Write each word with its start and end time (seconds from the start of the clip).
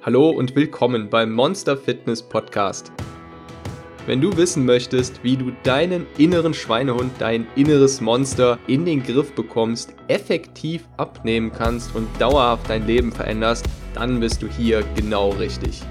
Hallo 0.00 0.30
und 0.30 0.54
willkommen 0.54 1.10
beim 1.10 1.32
Monster 1.32 1.76
Fitness 1.76 2.22
Podcast. 2.22 2.92
Wenn 4.06 4.20
du 4.20 4.36
wissen 4.36 4.64
möchtest, 4.64 5.24
wie 5.24 5.36
du 5.36 5.50
deinen 5.64 6.06
inneren 6.16 6.54
Schweinehund, 6.54 7.10
dein 7.18 7.48
inneres 7.56 8.00
Monster 8.00 8.60
in 8.68 8.84
den 8.84 9.02
Griff 9.02 9.34
bekommst, 9.34 9.96
effektiv 10.06 10.88
abnehmen 10.98 11.50
kannst 11.50 11.96
und 11.96 12.08
dauerhaft 12.20 12.70
dein 12.70 12.86
Leben 12.86 13.10
veränderst, 13.10 13.66
dann 13.92 14.20
bist 14.20 14.40
du 14.40 14.46
hier 14.46 14.84
genau 14.94 15.30
richtig. 15.30 15.82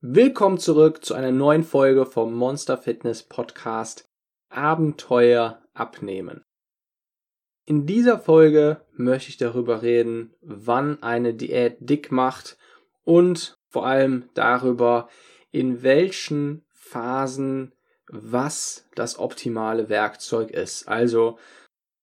Willkommen 0.00 0.58
zurück 0.58 1.04
zu 1.04 1.14
einer 1.14 1.32
neuen 1.32 1.64
Folge 1.64 2.06
vom 2.06 2.32
Monster 2.32 2.78
Fitness 2.78 3.24
Podcast 3.24 4.08
Abenteuer 4.50 5.60
abnehmen. 5.74 6.45
In 7.68 7.84
dieser 7.84 8.20
Folge 8.20 8.80
möchte 8.92 9.28
ich 9.28 9.38
darüber 9.38 9.82
reden, 9.82 10.32
wann 10.40 11.02
eine 11.02 11.34
Diät 11.34 11.78
dick 11.80 12.12
macht 12.12 12.56
und 13.02 13.58
vor 13.68 13.86
allem 13.86 14.28
darüber, 14.34 15.08
in 15.50 15.82
welchen 15.82 16.64
Phasen 16.72 17.72
was 18.08 18.86
das 18.94 19.18
optimale 19.18 19.88
Werkzeug 19.88 20.52
ist. 20.52 20.86
Also 20.86 21.40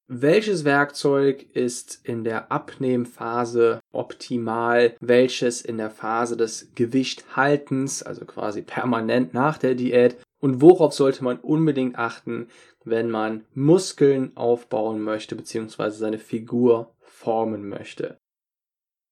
welches 0.07 0.65
Werkzeug 0.65 1.45
ist 1.53 1.99
in 2.03 2.23
der 2.23 2.51
Abnehmphase 2.51 3.79
optimal, 3.91 4.95
welches 4.99 5.61
in 5.61 5.77
der 5.77 5.89
Phase 5.89 6.35
des 6.37 6.71
Gewichthaltens, 6.75 8.03
also 8.03 8.25
quasi 8.25 8.61
permanent 8.61 9.33
nach 9.33 9.57
der 9.57 9.75
Diät 9.75 10.17
und 10.41 10.61
worauf 10.61 10.93
sollte 10.93 11.23
man 11.23 11.39
unbedingt 11.39 11.97
achten, 11.97 12.47
wenn 12.83 13.09
man 13.09 13.45
Muskeln 13.53 14.35
aufbauen 14.35 15.01
möchte 15.01 15.35
bzw. 15.35 15.89
seine 15.91 16.19
Figur 16.19 16.93
formen 16.99 17.69
möchte. 17.69 18.17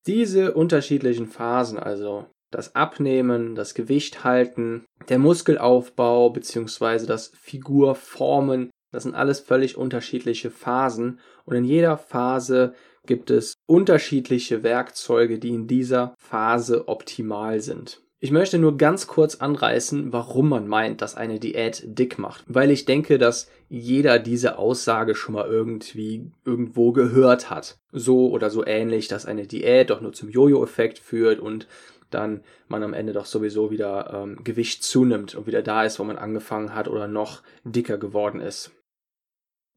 Diese 0.08 0.54
unterschiedlichen 0.54 1.28
Phasen, 1.28 1.80
also 1.80 2.26
das 2.52 2.76
Abnehmen, 2.76 3.56
das 3.56 3.76
Gewicht 3.76 4.26
halten, 4.26 4.86
der 5.08 5.20
Muskelaufbau 5.20 6.32
bzw. 6.32 7.06
das 7.06 7.30
Figurformen, 7.30 8.72
das 8.92 9.04
sind 9.04 9.16
alles 9.16 9.40
völlig 9.40 9.78
unterschiedliche 9.78 10.52
Phasen 10.52 11.20
und 11.46 11.56
in 11.56 11.64
jeder 11.64 11.98
Phase 11.98 12.74
gibt 13.06 13.32
es 13.32 13.56
unterschiedliche 13.66 14.64
Werkzeuge, 14.64 15.40
die 15.40 15.50
in 15.50 15.68
dieser 15.68 16.14
Phase 16.18 16.88
optimal 16.88 17.62
sind. 17.62 18.02
Ich 18.24 18.30
möchte 18.30 18.60
nur 18.60 18.78
ganz 18.78 19.08
kurz 19.08 19.38
anreißen, 19.38 20.14
warum 20.14 20.50
man 20.50 20.68
meint, 20.68 21.02
dass 21.02 21.16
eine 21.16 21.40
Diät 21.40 21.82
dick 21.86 22.20
macht. 22.20 22.44
Weil 22.46 22.70
ich 22.70 22.86
denke, 22.86 23.18
dass 23.18 23.50
jeder 23.68 24.20
diese 24.20 24.60
Aussage 24.60 25.16
schon 25.16 25.34
mal 25.34 25.48
irgendwie 25.48 26.30
irgendwo 26.46 26.92
gehört 26.92 27.50
hat. 27.50 27.80
So 27.92 28.30
oder 28.30 28.52
so 28.52 28.64
ähnlich, 28.64 29.08
dass 29.08 29.26
eine 29.26 29.48
Diät 29.48 29.90
doch 29.90 30.02
nur 30.02 30.14
zum 30.14 30.30
Jojo-Effekt 30.30 31.00
führt 31.00 31.40
und 31.40 31.68
dann 32.12 32.42
man 32.68 32.84
am 32.84 32.94
Ende 32.94 33.14
doch 33.14 33.26
sowieso 33.26 33.72
wieder 33.72 34.12
ähm, 34.14 34.44
Gewicht 34.44 34.84
zunimmt 34.84 35.34
und 35.34 35.48
wieder 35.48 35.64
da 35.64 35.84
ist, 35.84 35.98
wo 35.98 36.04
man 36.04 36.20
angefangen 36.20 36.76
hat 36.76 36.88
oder 36.88 37.08
noch 37.08 37.42
dicker 37.64 37.98
geworden 37.98 38.40
ist. 38.40 38.72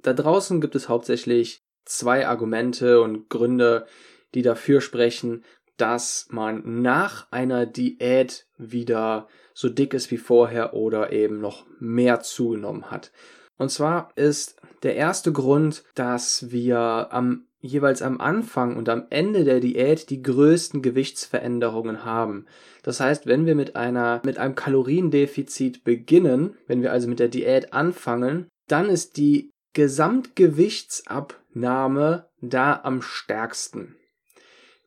Da 0.05 0.13
draußen 0.13 0.61
gibt 0.61 0.75
es 0.75 0.91
hauptsächlich 0.91 1.65
zwei 1.87 2.29
Argumente 2.29 3.01
und 3.01 3.31
Gründe, 3.31 3.87
die 4.35 4.43
dafür 4.43 4.83
sprechen, 4.83 5.43
dass 5.79 6.29
man 6.31 6.83
nach 6.83 7.27
einer 7.33 7.65
Diät 7.65 8.47
wieder 8.59 9.29
so 9.55 9.69
dick 9.71 9.95
ist 9.95 10.11
wie 10.11 10.19
vorher 10.19 10.75
oder 10.75 11.11
eben 11.11 11.41
noch 11.41 11.65
mehr 11.81 12.21
zugenommen 12.21 12.91
hat. 12.91 13.13
Und 13.57 13.71
zwar 13.71 14.11
ist 14.15 14.61
der 14.83 14.95
erste 14.95 15.33
Grund, 15.33 15.85
dass 15.95 16.51
wir 16.51 17.09
am 17.11 17.47
jeweils 17.61 18.03
am 18.03 18.21
Anfang 18.21 18.77
und 18.77 18.91
am 18.91 19.07
Ende 19.09 19.45
der 19.45 19.61
Diät 19.61 20.11
die 20.11 20.21
größten 20.21 20.83
Gewichtsveränderungen 20.83 22.05
haben. 22.05 22.45
Das 22.83 23.01
heißt, 23.01 23.27
wenn 23.27 23.47
wir 23.47 23.55
mit 23.55 23.75
einer 23.75 24.21
mit 24.23 24.37
einem 24.37 24.55
Kaloriendefizit 24.55 25.83
beginnen, 25.83 26.57
wenn 26.67 26.83
wir 26.83 26.93
also 26.93 27.09
mit 27.09 27.21
der 27.21 27.29
Diät 27.29 27.73
anfangen, 27.73 28.49
dann 28.69 28.91
ist 28.91 29.17
die 29.17 29.54
Gesamtgewichtsabnahme 29.75 32.29
da 32.41 32.81
am 32.83 33.03
stärksten. 33.03 33.97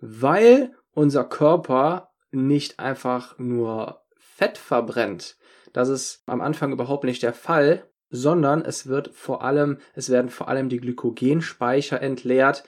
Weil 0.02 0.76
unser 0.94 1.24
Körper 1.24 2.10
nicht 2.32 2.80
einfach 2.80 3.38
nur 3.38 4.02
Fett 4.18 4.58
verbrennt. 4.58 5.38
Das 5.74 5.90
ist 5.90 6.24
am 6.26 6.40
Anfang 6.42 6.72
überhaupt 6.72 7.04
nicht 7.04 7.22
der 7.24 7.34
Fall, 7.34 7.90
sondern 8.10 8.64
es 8.64 8.88
wird 8.88 9.10
vor 9.14 9.44
allem, 9.44 9.80
es 9.94 10.10
werden 10.10 10.30
vor 10.30 10.48
allem 10.48 10.70
die 10.70 10.80
Glykogenspeicher 10.80 12.02
entleert. 12.02 12.64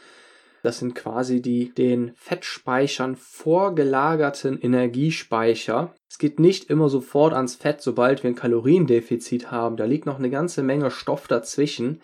Das 0.64 0.80
sind 0.80 0.96
quasi 0.96 1.42
die 1.42 1.74
den 1.74 2.12
Fettspeichern 2.16 3.16
vorgelagerten 3.16 4.60
Energiespeicher. 4.60 5.94
Es 6.10 6.18
geht 6.18 6.40
nicht 6.40 6.70
immer 6.70 6.90
sofort 6.90 7.34
ans 7.34 7.56
Fett, 7.56 7.82
sobald 7.82 8.24
wir 8.24 8.30
ein 8.30 8.36
Kaloriendefizit 8.36 9.52
haben. 9.52 9.78
Da 9.78 9.86
liegt 9.86 10.06
noch 10.06 10.20
eine 10.20 10.30
ganze 10.30 10.64
Menge 10.64 10.92
Stoff 10.92 11.28
dazwischen. 11.28 12.02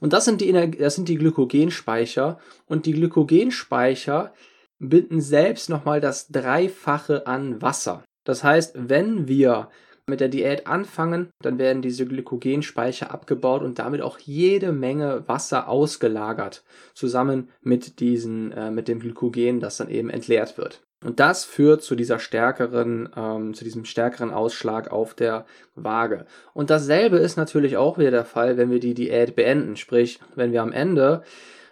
Und 0.00 0.12
das 0.12 0.24
sind 0.24 0.40
die, 0.40 0.52
das 0.52 0.94
sind 0.94 1.08
die 1.08 1.16
Glykogenspeicher. 1.16 2.38
Und 2.66 2.86
die 2.86 2.92
Glykogenspeicher 2.92 4.32
binden 4.78 5.20
selbst 5.20 5.68
nochmal 5.68 6.00
das 6.00 6.28
Dreifache 6.28 7.26
an 7.26 7.60
Wasser. 7.60 8.04
Das 8.24 8.44
heißt, 8.44 8.74
wenn 8.76 9.26
wir 9.26 9.70
mit 10.08 10.20
der 10.20 10.28
Diät 10.28 10.66
anfangen, 10.66 11.28
dann 11.42 11.58
werden 11.58 11.82
diese 11.82 12.06
Glykogenspeicher 12.06 13.10
abgebaut 13.10 13.62
und 13.62 13.78
damit 13.78 14.02
auch 14.02 14.18
jede 14.18 14.72
Menge 14.72 15.24
Wasser 15.26 15.68
ausgelagert, 15.68 16.62
zusammen 16.94 17.48
mit 17.62 18.00
diesen, 18.00 18.52
äh, 18.52 18.70
mit 18.70 18.88
dem 18.88 19.00
Glykogen, 19.00 19.60
das 19.60 19.76
dann 19.76 19.90
eben 19.90 20.10
entleert 20.10 20.58
wird. 20.58 20.80
Und 21.04 21.20
das 21.20 21.44
führt 21.44 21.82
zu 21.82 21.94
dieser 21.94 22.18
stärkeren, 22.18 23.08
ähm, 23.16 23.54
zu 23.54 23.62
diesem 23.62 23.84
stärkeren 23.84 24.30
Ausschlag 24.30 24.90
auf 24.90 25.14
der 25.14 25.46
Waage. 25.76 26.26
Und 26.54 26.70
dasselbe 26.70 27.18
ist 27.18 27.36
natürlich 27.36 27.76
auch 27.76 27.98
wieder 27.98 28.10
der 28.10 28.24
Fall, 28.24 28.56
wenn 28.56 28.70
wir 28.70 28.80
die 28.80 28.94
Diät 28.94 29.36
beenden. 29.36 29.76
Sprich, 29.76 30.18
wenn 30.34 30.52
wir 30.52 30.62
am 30.62 30.72
Ende 30.72 31.22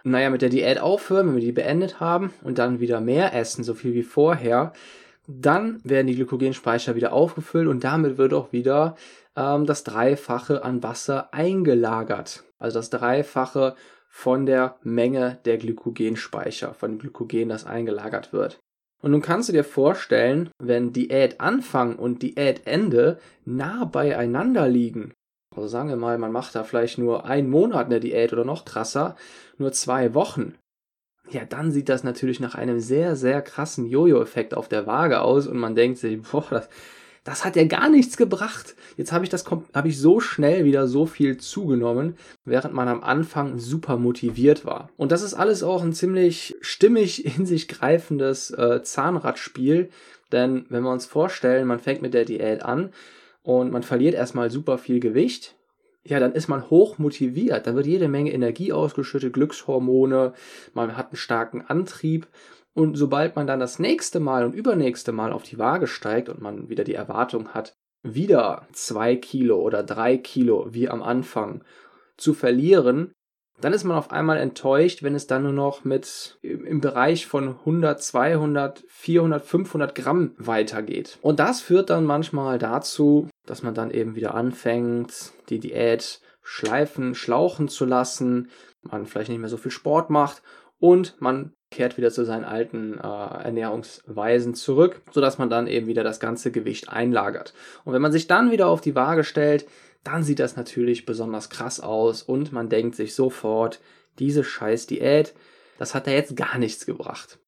naja, 0.06 0.30
mit 0.30 0.40
der 0.40 0.50
Diät 0.50 0.78
aufhören, 0.78 1.26
wenn 1.26 1.34
wir 1.34 1.42
die 1.42 1.50
beendet 1.50 1.98
haben 1.98 2.32
und 2.44 2.58
dann 2.58 2.78
wieder 2.78 3.00
mehr 3.00 3.34
essen, 3.34 3.64
so 3.64 3.74
viel 3.74 3.92
wie 3.92 4.04
vorher, 4.04 4.72
dann 5.26 5.80
werden 5.84 6.06
die 6.06 6.14
Glykogenspeicher 6.14 6.94
wieder 6.94 7.12
aufgefüllt 7.12 7.68
und 7.68 7.84
damit 7.84 8.18
wird 8.18 8.32
auch 8.32 8.52
wieder 8.52 8.96
ähm, 9.36 9.66
das 9.66 9.84
Dreifache 9.84 10.64
an 10.64 10.82
Wasser 10.82 11.32
eingelagert. 11.32 12.44
Also 12.58 12.78
das 12.78 12.90
Dreifache 12.90 13.74
von 14.08 14.46
der 14.46 14.76
Menge 14.82 15.38
der 15.44 15.58
Glykogenspeicher, 15.58 16.74
von 16.74 16.92
dem 16.92 16.98
Glykogen, 16.98 17.48
das 17.48 17.66
eingelagert 17.66 18.32
wird. 18.32 18.58
Und 19.02 19.10
nun 19.10 19.20
kannst 19.20 19.48
du 19.48 19.52
dir 19.52 19.64
vorstellen, 19.64 20.50
wenn 20.58 20.92
Diätanfang 20.92 21.96
und 21.96 22.22
Diätende 22.22 23.18
nah 23.44 23.84
beieinander 23.84 24.68
liegen, 24.68 25.12
also 25.54 25.68
sagen 25.68 25.88
wir 25.88 25.96
mal, 25.96 26.18
man 26.18 26.32
macht 26.32 26.54
da 26.54 26.64
vielleicht 26.64 26.98
nur 26.98 27.24
einen 27.24 27.48
Monat 27.48 27.86
eine 27.86 28.00
Diät 28.00 28.32
oder 28.32 28.44
noch 28.44 28.64
krasser, 28.64 29.16
nur 29.58 29.72
zwei 29.72 30.12
Wochen. 30.14 30.54
Ja, 31.30 31.44
dann 31.44 31.72
sieht 31.72 31.88
das 31.88 32.04
natürlich 32.04 32.38
nach 32.38 32.54
einem 32.54 32.78
sehr, 32.78 33.16
sehr 33.16 33.42
krassen 33.42 33.86
Jojo-Effekt 33.86 34.54
auf 34.54 34.68
der 34.68 34.86
Waage 34.86 35.20
aus 35.20 35.46
und 35.46 35.58
man 35.58 35.74
denkt 35.74 35.98
sich, 35.98 36.22
boah, 36.22 36.44
das, 36.48 36.68
das 37.24 37.44
hat 37.44 37.56
ja 37.56 37.64
gar 37.64 37.88
nichts 37.88 38.16
gebracht. 38.16 38.76
Jetzt 38.96 39.10
habe 39.10 39.24
ich 39.24 39.30
das 39.30 39.44
habe 39.74 39.88
ich 39.88 39.98
so 39.98 40.20
schnell 40.20 40.64
wieder 40.64 40.86
so 40.86 41.04
viel 41.04 41.36
zugenommen, 41.36 42.16
während 42.44 42.72
man 42.72 42.86
am 42.86 43.02
Anfang 43.02 43.58
super 43.58 43.96
motiviert 43.96 44.64
war. 44.64 44.90
Und 44.96 45.10
das 45.10 45.22
ist 45.22 45.34
alles 45.34 45.64
auch 45.64 45.82
ein 45.82 45.92
ziemlich 45.92 46.54
stimmig 46.60 47.24
in 47.38 47.44
sich 47.44 47.66
greifendes 47.66 48.52
äh, 48.52 48.82
Zahnradspiel, 48.82 49.90
denn 50.30 50.66
wenn 50.68 50.84
wir 50.84 50.92
uns 50.92 51.06
vorstellen, 51.06 51.66
man 51.66 51.80
fängt 51.80 52.02
mit 52.02 52.14
der 52.14 52.24
Diät 52.24 52.62
an 52.62 52.90
und 53.42 53.72
man 53.72 53.82
verliert 53.82 54.14
erstmal 54.14 54.50
super 54.50 54.78
viel 54.78 55.00
Gewicht, 55.00 55.55
ja, 56.08 56.20
dann 56.20 56.32
ist 56.32 56.48
man 56.48 56.70
hoch 56.70 56.98
motiviert, 56.98 57.66
dann 57.66 57.76
wird 57.76 57.86
jede 57.86 58.08
Menge 58.08 58.32
Energie 58.32 58.72
ausgeschüttet, 58.72 59.32
Glückshormone, 59.32 60.32
man 60.74 60.96
hat 60.96 61.08
einen 61.08 61.16
starken 61.16 61.62
Antrieb. 61.62 62.28
Und 62.74 62.96
sobald 62.96 63.36
man 63.36 63.46
dann 63.46 63.60
das 63.60 63.78
nächste 63.78 64.20
Mal 64.20 64.44
und 64.44 64.54
übernächste 64.54 65.12
Mal 65.12 65.32
auf 65.32 65.42
die 65.42 65.58
Waage 65.58 65.86
steigt 65.86 66.28
und 66.28 66.40
man 66.40 66.68
wieder 66.68 66.84
die 66.84 66.94
Erwartung 66.94 67.48
hat, 67.48 67.74
wieder 68.02 68.66
zwei 68.72 69.16
Kilo 69.16 69.58
oder 69.60 69.82
drei 69.82 70.18
Kilo 70.18 70.68
wie 70.70 70.88
am 70.88 71.02
Anfang 71.02 71.64
zu 72.16 72.34
verlieren, 72.34 73.12
dann 73.60 73.72
ist 73.72 73.84
man 73.84 73.96
auf 73.96 74.10
einmal 74.10 74.38
enttäuscht, 74.38 75.02
wenn 75.02 75.14
es 75.14 75.26
dann 75.26 75.44
nur 75.44 75.52
noch 75.52 75.84
mit 75.84 76.38
im 76.42 76.80
Bereich 76.80 77.26
von 77.26 77.48
100, 77.48 78.02
200, 78.02 78.84
400, 78.88 79.44
500 79.44 79.94
Gramm 79.94 80.32
weitergeht. 80.36 81.18
Und 81.22 81.40
das 81.40 81.60
führt 81.60 81.90
dann 81.90 82.04
manchmal 82.04 82.58
dazu, 82.58 83.28
dass 83.46 83.62
man 83.62 83.74
dann 83.74 83.90
eben 83.90 84.14
wieder 84.14 84.34
anfängt, 84.34 85.32
die 85.48 85.58
Diät 85.58 86.20
schleifen, 86.42 87.14
schlauchen 87.14 87.68
zu 87.68 87.84
lassen, 87.84 88.50
man 88.82 89.06
vielleicht 89.06 89.30
nicht 89.30 89.40
mehr 89.40 89.48
so 89.48 89.56
viel 89.56 89.72
Sport 89.72 90.10
macht 90.10 90.42
und 90.78 91.20
man 91.20 91.52
kehrt 91.70 91.96
wieder 91.96 92.10
zu 92.10 92.24
seinen 92.24 92.44
alten 92.44 92.94
äh, 92.94 93.02
Ernährungsweisen 93.02 94.54
zurück, 94.54 95.02
sodass 95.10 95.38
man 95.38 95.50
dann 95.50 95.66
eben 95.66 95.86
wieder 95.88 96.04
das 96.04 96.20
ganze 96.20 96.52
Gewicht 96.52 96.88
einlagert. 96.88 97.54
Und 97.84 97.92
wenn 97.92 98.02
man 98.02 98.12
sich 98.12 98.28
dann 98.28 98.52
wieder 98.52 98.68
auf 98.68 98.80
die 98.80 98.94
Waage 98.94 99.24
stellt, 99.24 99.66
dann 100.06 100.22
sieht 100.22 100.38
das 100.38 100.56
natürlich 100.56 101.06
besonders 101.06 101.50
krass 101.50 101.80
aus 101.80 102.22
und 102.22 102.52
man 102.52 102.68
denkt 102.68 102.94
sich 102.94 103.14
sofort, 103.14 103.80
diese 104.18 104.44
scheiß 104.44 104.86
Diät, 104.86 105.34
das 105.78 105.94
hat 105.94 106.06
ja 106.06 106.12
jetzt 106.12 106.36
gar 106.36 106.58
nichts 106.58 106.86
gebracht. 106.86 107.38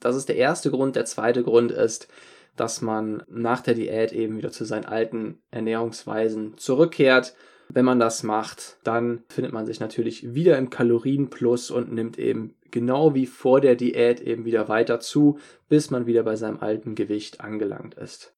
Das 0.00 0.16
ist 0.16 0.28
der 0.28 0.36
erste 0.36 0.70
Grund. 0.70 0.96
Der 0.96 1.06
zweite 1.06 1.42
Grund 1.42 1.72
ist, 1.72 2.08
dass 2.56 2.82
man 2.82 3.22
nach 3.28 3.62
der 3.62 3.74
Diät 3.74 4.12
eben 4.12 4.36
wieder 4.36 4.52
zu 4.52 4.64
seinen 4.64 4.84
alten 4.84 5.42
Ernährungsweisen 5.50 6.58
zurückkehrt. 6.58 7.34
Wenn 7.70 7.86
man 7.86 7.98
das 7.98 8.22
macht, 8.22 8.76
dann 8.84 9.24
findet 9.28 9.52
man 9.54 9.64
sich 9.64 9.80
natürlich 9.80 10.34
wieder 10.34 10.58
im 10.58 10.68
Kalorienplus 10.68 11.70
und 11.70 11.92
nimmt 11.92 12.18
eben 12.18 12.54
genau 12.70 13.14
wie 13.14 13.26
vor 13.26 13.60
der 13.60 13.76
Diät 13.76 14.20
eben 14.20 14.44
wieder 14.44 14.68
weiter 14.68 15.00
zu, 15.00 15.38
bis 15.68 15.90
man 15.90 16.06
wieder 16.06 16.22
bei 16.22 16.36
seinem 16.36 16.60
alten 16.60 16.94
Gewicht 16.94 17.40
angelangt 17.40 17.94
ist. 17.94 18.33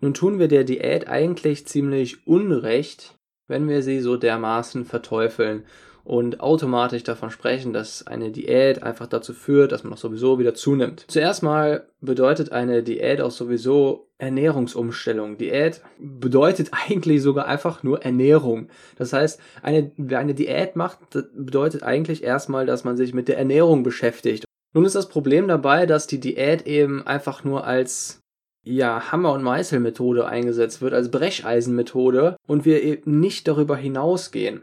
Nun 0.00 0.14
tun 0.14 0.38
wir 0.38 0.48
der 0.48 0.64
Diät 0.64 1.08
eigentlich 1.08 1.66
ziemlich 1.66 2.26
unrecht, 2.26 3.16
wenn 3.48 3.68
wir 3.68 3.82
sie 3.82 4.00
so 4.00 4.16
dermaßen 4.16 4.84
verteufeln 4.84 5.64
und 6.04 6.40
automatisch 6.40 7.02
davon 7.02 7.30
sprechen, 7.30 7.72
dass 7.72 8.06
eine 8.06 8.30
Diät 8.30 8.82
einfach 8.82 9.06
dazu 9.06 9.34
führt, 9.34 9.72
dass 9.72 9.84
man 9.84 9.92
auch 9.92 9.98
sowieso 9.98 10.38
wieder 10.38 10.54
zunimmt. 10.54 11.04
Zuerst 11.08 11.42
mal 11.42 11.86
bedeutet 12.00 12.52
eine 12.52 12.82
Diät 12.82 13.20
auch 13.20 13.30
sowieso 13.30 14.08
Ernährungsumstellung. 14.18 15.36
Diät 15.36 15.82
bedeutet 15.98 16.70
eigentlich 16.88 17.22
sogar 17.22 17.46
einfach 17.46 17.82
nur 17.82 18.02
Ernährung. 18.02 18.68
Das 18.96 19.12
heißt, 19.12 19.40
eine, 19.62 19.92
wer 19.96 20.18
eine 20.18 20.34
Diät 20.34 20.76
macht, 20.76 20.98
bedeutet 21.34 21.82
eigentlich 21.82 22.22
erstmal, 22.22 22.66
dass 22.66 22.84
man 22.84 22.96
sich 22.96 23.12
mit 23.12 23.28
der 23.28 23.38
Ernährung 23.38 23.82
beschäftigt. 23.82 24.44
Nun 24.72 24.84
ist 24.84 24.94
das 24.94 25.08
Problem 25.08 25.48
dabei, 25.48 25.84
dass 25.84 26.06
die 26.06 26.20
Diät 26.20 26.66
eben 26.66 27.06
einfach 27.06 27.44
nur 27.44 27.64
als 27.64 28.19
ja, 28.62 29.10
Hammer- 29.10 29.32
und 29.32 29.42
Meißelmethode 29.42 30.26
eingesetzt 30.26 30.82
wird, 30.82 30.92
als 30.92 31.10
Brecheisenmethode 31.10 32.36
und 32.46 32.64
wir 32.64 32.82
eben 32.82 33.20
nicht 33.20 33.48
darüber 33.48 33.76
hinausgehen. 33.76 34.62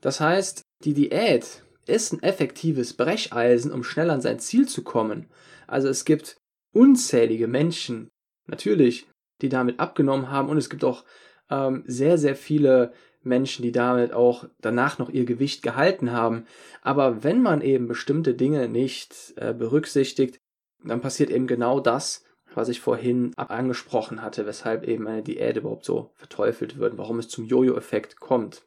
Das 0.00 0.20
heißt, 0.20 0.62
die 0.84 0.94
Diät 0.94 1.62
ist 1.86 2.12
ein 2.12 2.22
effektives 2.22 2.94
Brecheisen, 2.94 3.72
um 3.72 3.84
schnell 3.84 4.10
an 4.10 4.20
sein 4.20 4.38
Ziel 4.38 4.66
zu 4.66 4.82
kommen. 4.82 5.26
Also 5.66 5.88
es 5.88 6.04
gibt 6.04 6.36
unzählige 6.72 7.46
Menschen, 7.46 8.08
natürlich, 8.46 9.06
die 9.42 9.48
damit 9.48 9.80
abgenommen 9.80 10.30
haben 10.30 10.48
und 10.48 10.56
es 10.56 10.70
gibt 10.70 10.84
auch 10.84 11.04
ähm, 11.50 11.84
sehr, 11.86 12.18
sehr 12.18 12.36
viele 12.36 12.92
Menschen, 13.22 13.62
die 13.62 13.72
damit 13.72 14.12
auch 14.12 14.46
danach 14.60 14.98
noch 14.98 15.10
ihr 15.10 15.24
Gewicht 15.24 15.62
gehalten 15.62 16.12
haben. 16.12 16.46
Aber 16.82 17.24
wenn 17.24 17.42
man 17.42 17.60
eben 17.60 17.88
bestimmte 17.88 18.34
Dinge 18.34 18.68
nicht 18.68 19.34
äh, 19.36 19.54
berücksichtigt, 19.54 20.38
dann 20.84 21.00
passiert 21.00 21.30
eben 21.30 21.46
genau 21.46 21.80
das, 21.80 22.23
was 22.56 22.68
ich 22.68 22.80
vorhin 22.80 23.32
angesprochen 23.36 24.22
hatte, 24.22 24.46
weshalb 24.46 24.84
eben 24.84 25.06
eine 25.06 25.22
Diät 25.22 25.56
überhaupt 25.56 25.84
so 25.84 26.10
verteufelt 26.14 26.78
wird, 26.78 26.98
warum 26.98 27.18
es 27.18 27.28
zum 27.28 27.44
Jojo-Effekt 27.44 28.20
kommt. 28.20 28.62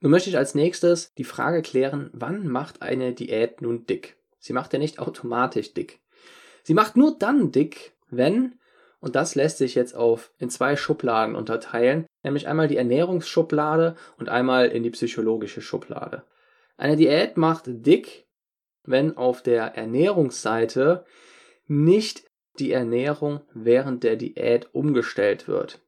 Nun 0.00 0.12
möchte 0.12 0.30
ich 0.30 0.38
als 0.38 0.54
nächstes 0.54 1.12
die 1.14 1.24
Frage 1.24 1.62
klären, 1.62 2.10
wann 2.12 2.48
macht 2.48 2.82
eine 2.82 3.12
Diät 3.12 3.60
nun 3.60 3.86
dick? 3.86 4.16
Sie 4.38 4.54
macht 4.54 4.72
ja 4.72 4.78
nicht 4.78 4.98
automatisch 4.98 5.74
dick. 5.74 6.00
Sie 6.62 6.74
macht 6.74 6.96
nur 6.96 7.18
dann 7.18 7.52
dick, 7.52 7.92
wenn, 8.08 8.58
und 9.00 9.14
das 9.14 9.34
lässt 9.34 9.58
sich 9.58 9.74
jetzt 9.74 9.94
auf 9.94 10.32
in 10.38 10.48
zwei 10.48 10.76
Schubladen 10.76 11.34
unterteilen, 11.34 12.06
nämlich 12.22 12.48
einmal 12.48 12.68
die 12.68 12.76
Ernährungsschublade 12.76 13.94
und 14.18 14.28
einmal 14.28 14.68
in 14.68 14.82
die 14.82 14.90
psychologische 14.90 15.60
Schublade. 15.60 16.24
Eine 16.76 16.96
Diät 16.96 17.36
macht 17.36 17.64
dick, 17.66 18.26
wenn 18.84 19.16
auf 19.16 19.42
der 19.42 19.76
Ernährungsseite 19.76 21.04
nicht 21.66 22.29
die 22.58 22.72
Ernährung 22.72 23.40
während 23.54 24.02
der 24.02 24.16
Diät 24.16 24.74
umgestellt 24.74 25.48
wird. 25.48 25.80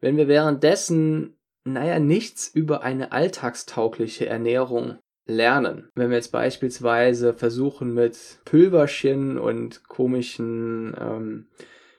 Wenn 0.00 0.16
wir 0.16 0.28
währenddessen 0.28 1.38
naja, 1.72 1.98
nichts 1.98 2.46
über 2.48 2.82
eine 2.82 3.12
alltagstaugliche 3.12 4.26
Ernährung 4.26 4.98
lernen. 5.26 5.90
Wenn 5.94 6.10
wir 6.10 6.16
jetzt 6.16 6.32
beispielsweise 6.32 7.32
versuchen 7.34 7.94
mit 7.94 8.40
Pülverchen 8.44 9.38
und 9.38 9.86
komischen 9.88 10.94
ähm, 10.98 11.46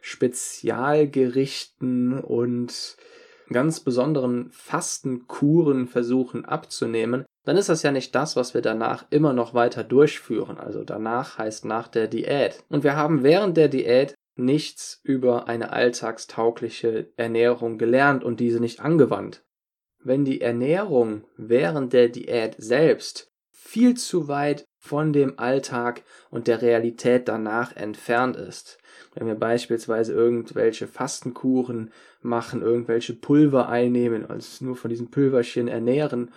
Spezialgerichten 0.01 2.19
und 2.19 2.97
ganz 3.51 3.79
besonderen 3.81 4.49
Fastenkuren 4.51 5.87
versuchen 5.87 6.45
abzunehmen, 6.45 7.25
dann 7.49 7.57
ist 7.57 7.69
das 7.69 7.83
ja 7.83 7.91
nicht 7.91 8.15
das, 8.15 8.35
was 8.35 8.53
wir 8.53 8.61
danach 8.61 9.05
immer 9.09 9.33
noch 9.33 9.53
weiter 9.53 9.83
durchführen. 9.83 10.57
Also 10.57 10.83
danach 10.83 11.37
heißt 11.37 11.65
nach 11.65 11.87
der 11.87 12.07
Diät. 12.07 12.63
Und 12.69 12.83
wir 12.83 12.95
haben 12.95 13.23
während 13.23 13.57
der 13.57 13.67
Diät 13.67 14.15
nichts 14.35 15.01
über 15.03 15.47
eine 15.49 15.73
alltagstaugliche 15.73 17.11
Ernährung 17.17 17.77
gelernt 17.77 18.23
und 18.23 18.39
diese 18.39 18.59
nicht 18.59 18.79
angewandt 18.79 19.43
wenn 20.03 20.25
die 20.25 20.41
Ernährung 20.41 21.23
während 21.37 21.93
der 21.93 22.09
Diät 22.09 22.55
selbst 22.57 23.31
viel 23.51 23.95
zu 23.95 24.27
weit 24.27 24.65
von 24.77 25.11
dem 25.11 25.37
Alltag 25.37 26.03
und 26.29 26.47
der 26.47 26.61
Realität 26.61 27.27
danach 27.27 27.75
entfernt 27.75 28.37
ist. 28.37 28.77
Wenn 29.13 29.27
wir 29.27 29.35
beispielsweise 29.35 30.13
irgendwelche 30.13 30.87
Fastenkuren 30.87 31.91
machen, 32.21 32.61
irgendwelche 32.61 33.13
Pulver 33.13 33.67
einnehmen, 33.67 34.25
uns 34.25 34.61
nur 34.61 34.77
von 34.77 34.89
diesen 34.89 35.11
Pülverchen 35.11 35.67
ernähren 35.67 36.31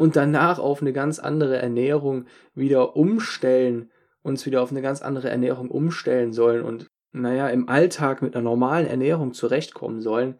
und 0.00 0.16
danach 0.16 0.58
auf 0.58 0.80
eine 0.80 0.94
ganz 0.94 1.18
andere 1.18 1.58
Ernährung 1.58 2.24
wieder 2.54 2.96
umstellen, 2.96 3.90
uns 4.22 4.46
wieder 4.46 4.62
auf 4.62 4.70
eine 4.70 4.80
ganz 4.80 5.02
andere 5.02 5.28
Ernährung 5.28 5.70
umstellen 5.70 6.32
sollen 6.32 6.64
und 6.64 6.86
naja, 7.12 7.50
im 7.50 7.68
Alltag 7.68 8.22
mit 8.22 8.34
einer 8.34 8.42
normalen 8.42 8.86
Ernährung 8.86 9.34
zurechtkommen 9.34 10.00
sollen, 10.00 10.38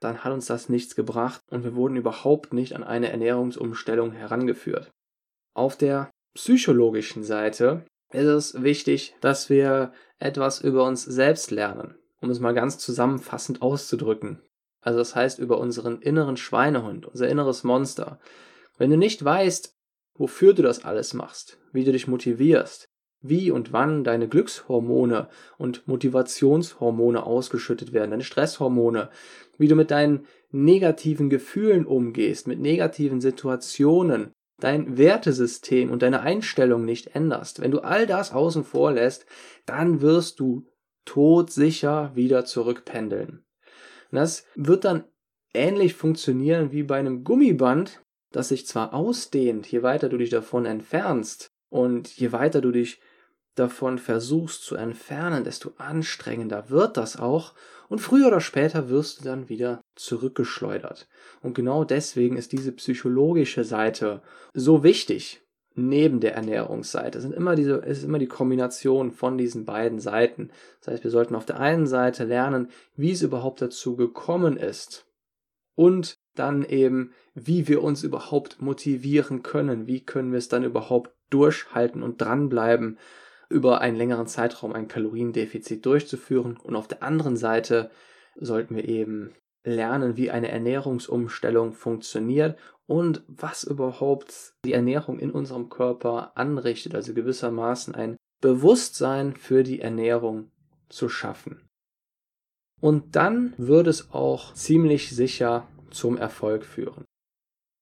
dann 0.00 0.24
hat 0.24 0.32
uns 0.34 0.44
das 0.44 0.68
nichts 0.68 0.94
gebracht 0.94 1.40
und 1.48 1.64
wir 1.64 1.74
wurden 1.74 1.96
überhaupt 1.96 2.52
nicht 2.52 2.76
an 2.76 2.84
eine 2.84 3.10
Ernährungsumstellung 3.10 4.12
herangeführt. 4.12 4.90
Auf 5.54 5.78
der 5.78 6.10
psychologischen 6.34 7.22
Seite 7.22 7.86
ist 8.10 8.26
es 8.26 8.62
wichtig, 8.62 9.14
dass 9.22 9.48
wir 9.48 9.94
etwas 10.18 10.60
über 10.60 10.84
uns 10.84 11.02
selbst 11.02 11.50
lernen, 11.50 11.94
um 12.20 12.28
es 12.28 12.40
mal 12.40 12.52
ganz 12.52 12.76
zusammenfassend 12.76 13.62
auszudrücken. 13.62 14.42
Also 14.82 14.98
das 14.98 15.16
heißt 15.16 15.38
über 15.38 15.56
unseren 15.56 16.02
inneren 16.02 16.36
Schweinehund, 16.36 17.06
unser 17.06 17.28
inneres 17.28 17.64
Monster. 17.64 18.20
Wenn 18.82 18.90
du 18.90 18.96
nicht 18.96 19.24
weißt, 19.24 19.78
wofür 20.18 20.54
du 20.54 20.62
das 20.62 20.84
alles 20.84 21.14
machst, 21.14 21.56
wie 21.72 21.84
du 21.84 21.92
dich 21.92 22.08
motivierst, 22.08 22.88
wie 23.20 23.52
und 23.52 23.72
wann 23.72 24.02
deine 24.02 24.26
Glückshormone 24.26 25.28
und 25.56 25.86
Motivationshormone 25.86 27.24
ausgeschüttet 27.24 27.92
werden, 27.92 28.10
deine 28.10 28.24
Stresshormone, 28.24 29.08
wie 29.56 29.68
du 29.68 29.76
mit 29.76 29.92
deinen 29.92 30.26
negativen 30.50 31.30
Gefühlen 31.30 31.86
umgehst, 31.86 32.48
mit 32.48 32.58
negativen 32.58 33.20
Situationen, 33.20 34.32
dein 34.58 34.98
Wertesystem 34.98 35.88
und 35.92 36.02
deine 36.02 36.22
Einstellung 36.22 36.84
nicht 36.84 37.14
änderst. 37.14 37.60
Wenn 37.60 37.70
du 37.70 37.82
all 37.82 38.08
das 38.08 38.32
außen 38.32 38.64
vor 38.64 38.90
lässt, 38.90 39.26
dann 39.64 40.00
wirst 40.00 40.40
du 40.40 40.66
todsicher 41.04 42.10
wieder 42.16 42.44
zurückpendeln. 42.46 43.44
Und 44.10 44.16
das 44.16 44.44
wird 44.56 44.84
dann 44.84 45.04
ähnlich 45.54 45.94
funktionieren 45.94 46.72
wie 46.72 46.82
bei 46.82 46.98
einem 46.98 47.22
Gummiband, 47.22 48.02
das 48.32 48.48
sich 48.48 48.66
zwar 48.66 48.94
ausdehnt, 48.94 49.66
je 49.66 49.82
weiter 49.82 50.08
du 50.08 50.16
dich 50.16 50.30
davon 50.30 50.66
entfernst 50.66 51.48
und 51.70 52.08
je 52.16 52.32
weiter 52.32 52.60
du 52.60 52.72
dich 52.72 53.00
davon 53.54 53.98
versuchst 53.98 54.64
zu 54.64 54.76
entfernen, 54.76 55.44
desto 55.44 55.72
anstrengender 55.76 56.70
wird 56.70 56.96
das 56.96 57.18
auch 57.18 57.54
und 57.88 57.98
früher 57.98 58.28
oder 58.28 58.40
später 58.40 58.88
wirst 58.88 59.20
du 59.20 59.24
dann 59.24 59.48
wieder 59.50 59.82
zurückgeschleudert. 59.94 61.08
Und 61.42 61.54
genau 61.54 61.84
deswegen 61.84 62.38
ist 62.38 62.52
diese 62.52 62.72
psychologische 62.72 63.64
Seite 63.64 64.22
so 64.54 64.82
wichtig 64.82 65.42
neben 65.74 66.20
der 66.20 66.34
Ernährungsseite. 66.34 67.18
Es, 67.18 67.22
sind 67.22 67.34
immer 67.34 67.54
diese, 67.54 67.82
es 67.82 67.98
ist 67.98 68.04
immer 68.04 68.18
die 68.18 68.28
Kombination 68.28 69.10
von 69.10 69.38
diesen 69.38 69.64
beiden 69.64 70.00
Seiten. 70.00 70.50
Das 70.80 70.94
heißt, 70.94 71.04
wir 71.04 71.10
sollten 71.10 71.34
auf 71.34 71.46
der 71.46 71.60
einen 71.60 71.86
Seite 71.86 72.24
lernen, 72.24 72.68
wie 72.96 73.12
es 73.12 73.22
überhaupt 73.22 73.60
dazu 73.60 73.96
gekommen 73.96 74.56
ist 74.56 75.06
und 75.74 76.18
dann 76.34 76.64
eben, 76.64 77.12
wie 77.34 77.68
wir 77.68 77.82
uns 77.82 78.02
überhaupt 78.02 78.60
motivieren 78.60 79.42
können, 79.42 79.86
wie 79.86 80.00
können 80.00 80.32
wir 80.32 80.38
es 80.38 80.48
dann 80.48 80.64
überhaupt 80.64 81.12
durchhalten 81.30 82.02
und 82.02 82.20
dranbleiben 82.20 82.98
über 83.48 83.80
einen 83.80 83.96
längeren 83.96 84.26
Zeitraum 84.26 84.72
ein 84.72 84.88
Kaloriendefizit 84.88 85.84
durchzuführen. 85.84 86.56
Und 86.56 86.74
auf 86.74 86.88
der 86.88 87.02
anderen 87.02 87.36
Seite 87.36 87.90
sollten 88.36 88.76
wir 88.76 88.88
eben 88.88 89.32
lernen, 89.64 90.16
wie 90.16 90.30
eine 90.30 90.50
Ernährungsumstellung 90.50 91.72
funktioniert 91.72 92.58
und 92.86 93.22
was 93.28 93.64
überhaupt 93.64 94.54
die 94.64 94.72
Ernährung 94.72 95.18
in 95.18 95.30
unserem 95.30 95.68
Körper 95.68 96.32
anrichtet, 96.36 96.94
also 96.94 97.14
gewissermaßen 97.14 97.94
ein 97.94 98.16
Bewusstsein 98.40 99.36
für 99.36 99.62
die 99.62 99.80
Ernährung 99.80 100.50
zu 100.88 101.08
schaffen. 101.08 101.68
Und 102.80 103.14
dann 103.14 103.54
wird 103.58 103.86
es 103.86 104.10
auch 104.10 104.54
ziemlich 104.54 105.14
sicher 105.14 105.68
zum 105.92 106.16
Erfolg 106.16 106.64
führen. 106.64 107.04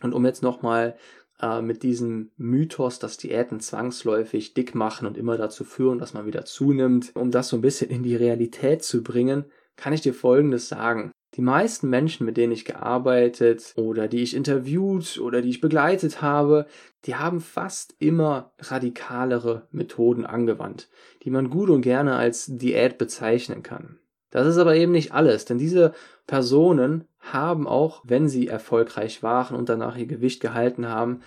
Und 0.02 0.12
um 0.12 0.24
jetzt 0.24 0.42
nochmal 0.42 0.96
äh, 1.40 1.62
mit 1.62 1.82
diesem 1.82 2.30
Mythos, 2.36 2.98
dass 2.98 3.16
Diäten 3.16 3.60
zwangsläufig 3.60 4.54
dick 4.54 4.74
machen 4.74 5.06
und 5.06 5.16
immer 5.16 5.36
dazu 5.36 5.64
führen, 5.64 5.98
dass 5.98 6.14
man 6.14 6.26
wieder 6.26 6.44
zunimmt, 6.44 7.12
um 7.14 7.30
das 7.30 7.48
so 7.48 7.56
ein 7.56 7.62
bisschen 7.62 7.90
in 7.90 8.02
die 8.02 8.16
Realität 8.16 8.82
zu 8.82 9.02
bringen, 9.02 9.44
kann 9.76 9.92
ich 9.92 10.00
dir 10.00 10.14
Folgendes 10.14 10.68
sagen. 10.68 11.12
Die 11.36 11.42
meisten 11.42 11.88
Menschen, 11.88 12.26
mit 12.26 12.36
denen 12.36 12.52
ich 12.52 12.64
gearbeitet 12.64 13.72
oder 13.76 14.08
die 14.08 14.22
ich 14.22 14.34
interviewt 14.34 15.20
oder 15.20 15.42
die 15.42 15.50
ich 15.50 15.60
begleitet 15.60 16.20
habe, 16.20 16.66
die 17.04 17.14
haben 17.14 17.40
fast 17.40 17.94
immer 18.00 18.52
radikalere 18.58 19.68
Methoden 19.70 20.26
angewandt, 20.26 20.90
die 21.22 21.30
man 21.30 21.48
gut 21.48 21.70
und 21.70 21.82
gerne 21.82 22.16
als 22.16 22.46
Diät 22.46 22.98
bezeichnen 22.98 23.62
kann. 23.62 23.99
Das 24.30 24.46
ist 24.46 24.58
aber 24.58 24.76
eben 24.76 24.92
nicht 24.92 25.12
alles, 25.12 25.44
denn 25.44 25.58
diese 25.58 25.92
Personen 26.26 27.04
haben 27.18 27.66
auch, 27.66 28.02
wenn 28.04 28.28
sie 28.28 28.48
erfolgreich 28.48 29.22
waren 29.22 29.56
und 29.56 29.68
danach 29.68 29.96
ihr 29.96 30.06
Gewicht 30.06 30.40
gehalten 30.40 30.88
haben, 30.88 31.20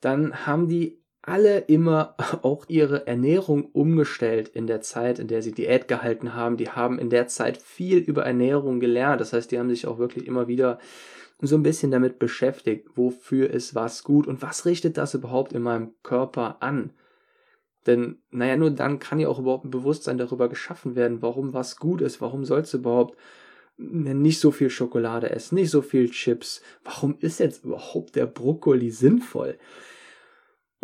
dann 0.00 0.46
haben 0.46 0.68
die 0.68 1.04
alle 1.22 1.58
immer 1.58 2.14
auch 2.42 2.64
ihre 2.68 3.06
Ernährung 3.06 3.66
umgestellt 3.66 4.48
in 4.48 4.66
der 4.66 4.80
Zeit, 4.80 5.18
in 5.18 5.28
der 5.28 5.42
sie 5.42 5.52
Diät 5.52 5.88
gehalten 5.88 6.34
haben. 6.34 6.56
Die 6.56 6.70
haben 6.70 6.98
in 6.98 7.10
der 7.10 7.28
Zeit 7.28 7.58
viel 7.58 7.98
über 7.98 8.24
Ernährung 8.24 8.80
gelernt. 8.80 9.20
Das 9.20 9.32
heißt, 9.32 9.50
die 9.50 9.58
haben 9.58 9.70
sich 9.70 9.86
auch 9.86 9.98
wirklich 9.98 10.26
immer 10.26 10.48
wieder 10.48 10.78
so 11.40 11.56
ein 11.56 11.62
bisschen 11.62 11.90
damit 11.90 12.18
beschäftigt, 12.18 12.88
wofür 12.94 13.50
ist 13.50 13.74
was 13.74 14.04
gut 14.04 14.26
und 14.26 14.40
was 14.40 14.66
richtet 14.66 14.96
das 14.96 15.14
überhaupt 15.14 15.52
in 15.52 15.62
meinem 15.62 15.94
Körper 16.02 16.58
an. 16.60 16.90
Denn, 17.86 18.22
naja, 18.30 18.56
nur 18.56 18.70
dann 18.70 18.98
kann 18.98 19.20
ja 19.20 19.28
auch 19.28 19.38
überhaupt 19.38 19.64
ein 19.64 19.70
Bewusstsein 19.70 20.18
darüber 20.18 20.48
geschaffen 20.48 20.94
werden, 20.96 21.22
warum 21.22 21.52
was 21.52 21.76
gut 21.76 22.00
ist, 22.00 22.20
warum 22.20 22.44
sollst 22.44 22.72
du 22.72 22.78
überhaupt 22.78 23.18
nicht 23.76 24.38
so 24.38 24.52
viel 24.52 24.70
Schokolade 24.70 25.30
essen, 25.30 25.56
nicht 25.56 25.70
so 25.70 25.82
viel 25.82 26.08
Chips, 26.08 26.62
warum 26.84 27.16
ist 27.18 27.40
jetzt 27.40 27.64
überhaupt 27.64 28.14
der 28.14 28.26
Brokkoli 28.26 28.90
sinnvoll? 28.90 29.58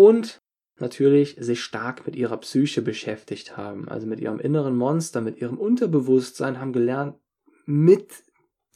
und 0.01 0.41
natürlich 0.79 1.37
sich 1.39 1.63
stark 1.63 2.07
mit 2.07 2.17
ihrer 2.17 2.39
Psyche 2.39 2.81
beschäftigt 2.81 3.59
haben, 3.59 3.87
also 3.87 4.07
mit 4.07 4.19
ihrem 4.19 4.41
inneren 4.41 4.79
Monster, 4.79 5.21
mit 5.21 5.43
ihrem 5.43 5.59
Unterbewusstsein, 5.59 6.59
haben 6.59 6.73
gelernt, 6.73 7.17
mit 7.67 8.25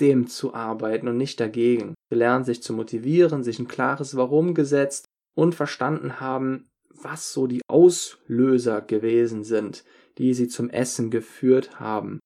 dem 0.01 0.27
zu 0.27 0.53
arbeiten 0.53 1.09
und 1.09 1.17
nicht 1.17 1.41
dagegen. 1.41 1.95
Gelernt, 2.11 2.45
sich 2.45 2.63
zu 2.63 2.75
motivieren, 2.75 3.43
sich 3.43 3.59
ein 3.59 3.69
klares 3.69 4.17
Warum 4.17 4.53
gesetzt 4.53 5.07
und 5.35 5.55
verstanden 5.55 6.21
haben, 6.21 6.67
was 7.03 7.33
so 7.33 7.47
die 7.47 7.63
Auslöser 7.69 8.81
gewesen 8.81 9.45
sind, 9.45 9.85
die 10.19 10.35
sie 10.35 10.49
zum 10.49 10.71
Essen 10.71 11.11
geführt 11.11 11.81
haben. 11.81 12.21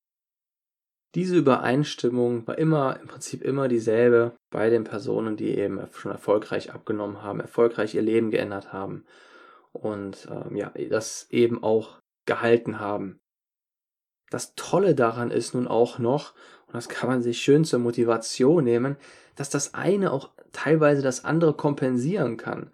Diese 1.15 1.37
Übereinstimmung 1.37 2.47
war 2.47 2.59
immer, 2.59 3.01
im 3.01 3.09
Prinzip 3.09 3.43
immer 3.43 3.69
dieselbe 3.69 4.37
bei 4.51 4.69
den 4.69 4.85
Personen, 4.85 5.37
die 5.37 5.57
eben 5.57 5.81
schon 5.95 6.13
erfolgreich 6.13 6.73
abgenommen 6.73 7.23
haben, 7.23 7.41
erfolgreich 7.41 7.95
ihr 7.95 8.03
Leben 8.03 8.31
geändert 8.31 8.73
haben 8.73 9.05
und 9.73 10.29
ähm, 10.31 10.55
ja, 10.55 10.71
das 10.91 11.27
eben 11.31 11.63
auch 11.63 11.99
gehalten 12.27 12.79
haben. 12.79 13.19
Das 14.31 14.55
Tolle 14.55 14.95
daran 14.95 15.31
ist 15.31 15.55
nun 15.55 15.67
auch 15.67 15.99
noch, 15.99 16.35
und 16.67 16.75
das 16.75 16.91
kann 16.91 17.09
man 17.09 17.23
sich 17.23 17.41
schön 17.41 17.65
zur 17.65 17.79
Motivation 17.79 18.63
nehmen, 18.63 18.97
dass 19.37 19.49
das 19.49 19.73
eine 19.73 20.13
auch 20.13 20.31
teilweise 20.53 21.01
das 21.01 21.25
andere 21.25 21.55
kompensieren 21.55 22.37
kann. 22.37 22.71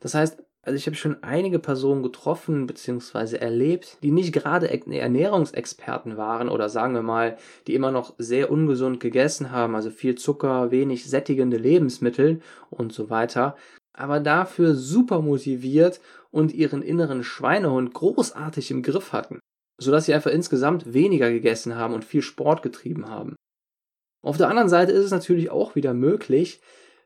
Das 0.00 0.14
heißt, 0.14 0.42
also 0.66 0.76
ich 0.76 0.86
habe 0.86 0.96
schon 0.96 1.22
einige 1.22 1.60
Personen 1.60 2.02
getroffen 2.02 2.66
bzw. 2.66 3.36
erlebt, 3.36 3.98
die 4.02 4.10
nicht 4.10 4.32
gerade 4.32 4.68
Ernährungsexperten 4.68 6.16
waren 6.16 6.48
oder 6.48 6.68
sagen 6.68 6.94
wir 6.94 7.02
mal, 7.02 7.38
die 7.68 7.74
immer 7.74 7.92
noch 7.92 8.14
sehr 8.18 8.50
ungesund 8.50 8.98
gegessen 8.98 9.52
haben, 9.52 9.76
also 9.76 9.90
viel 9.90 10.16
Zucker, 10.16 10.72
wenig 10.72 11.08
sättigende 11.08 11.56
Lebensmittel 11.56 12.40
und 12.68 12.92
so 12.92 13.10
weiter, 13.10 13.56
aber 13.92 14.18
dafür 14.18 14.74
super 14.74 15.22
motiviert 15.22 16.00
und 16.32 16.52
ihren 16.52 16.82
inneren 16.82 17.22
Schweinehund 17.22 17.94
großartig 17.94 18.72
im 18.72 18.82
Griff 18.82 19.12
hatten, 19.12 19.38
sodass 19.78 20.06
sie 20.06 20.14
einfach 20.14 20.32
insgesamt 20.32 20.92
weniger 20.92 21.30
gegessen 21.30 21.76
haben 21.76 21.94
und 21.94 22.04
viel 22.04 22.22
Sport 22.22 22.62
getrieben 22.62 23.08
haben. 23.08 23.36
Auf 24.20 24.36
der 24.36 24.48
anderen 24.48 24.68
Seite 24.68 24.90
ist 24.90 25.04
es 25.04 25.10
natürlich 25.12 25.48
auch 25.48 25.76
wieder 25.76 25.94
möglich, 25.94 26.60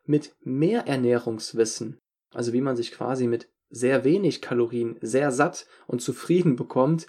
mit 0.07 0.33
mehr 0.41 0.87
Ernährungswissen 0.87 1.99
also 2.33 2.53
wie 2.53 2.61
man 2.61 2.77
sich 2.77 2.93
quasi 2.93 3.27
mit 3.27 3.49
sehr 3.71 4.05
wenig 4.05 4.43
Kalorien 4.43 4.97
sehr 5.01 5.31
satt 5.31 5.67
und 5.87 6.03
zufrieden 6.03 6.57
bekommt, 6.57 7.07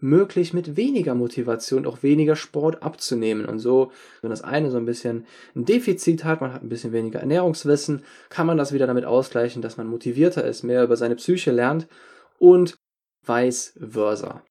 möglich 0.00 0.52
mit 0.54 0.76
weniger 0.76 1.14
Motivation 1.14 1.86
auch 1.86 2.02
weniger 2.02 2.34
Sport 2.34 2.82
abzunehmen. 2.82 3.44
Und 3.46 3.58
so, 3.58 3.92
wenn 4.22 4.30
das 4.30 4.42
eine 4.42 4.70
so 4.70 4.78
ein 4.78 4.86
bisschen 4.86 5.26
ein 5.54 5.64
Defizit 5.64 6.24
hat, 6.24 6.40
man 6.40 6.52
hat 6.52 6.62
ein 6.62 6.68
bisschen 6.68 6.92
weniger 6.92 7.20
Ernährungswissen, 7.20 8.02
kann 8.28 8.46
man 8.46 8.56
das 8.56 8.72
wieder 8.72 8.86
damit 8.86 9.04
ausgleichen, 9.04 9.62
dass 9.62 9.76
man 9.76 9.86
motivierter 9.86 10.44
ist, 10.44 10.62
mehr 10.62 10.84
über 10.84 10.96
seine 10.96 11.16
Psyche 11.16 11.52
lernt 11.52 11.86
und 12.38 12.76
vice 13.26 13.78
versa. 13.78 14.42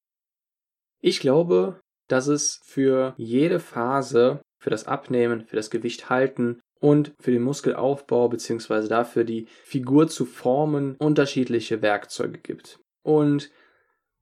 Ich 1.02 1.20
glaube, 1.20 1.80
dass 2.08 2.28
es 2.28 2.60
für 2.64 3.14
jede 3.18 3.60
Phase, 3.60 4.42
für 4.62 4.70
das 4.70 4.86
Abnehmen, 4.86 5.46
für 5.46 5.56
das 5.56 5.70
Gewicht 5.70 6.10
halten 6.10 6.60
und 6.80 7.14
für 7.20 7.32
den 7.32 7.44
Muskelaufbau 7.44 8.30
bzw. 8.30 8.88
dafür 8.88 9.24
die 9.24 9.48
Figur 9.64 10.08
zu 10.08 10.26
formen 10.26 10.96
unterschiedliche 10.98 11.82
Werkzeuge 11.82 12.40
gibt. 12.40 12.80
Und 13.04 13.52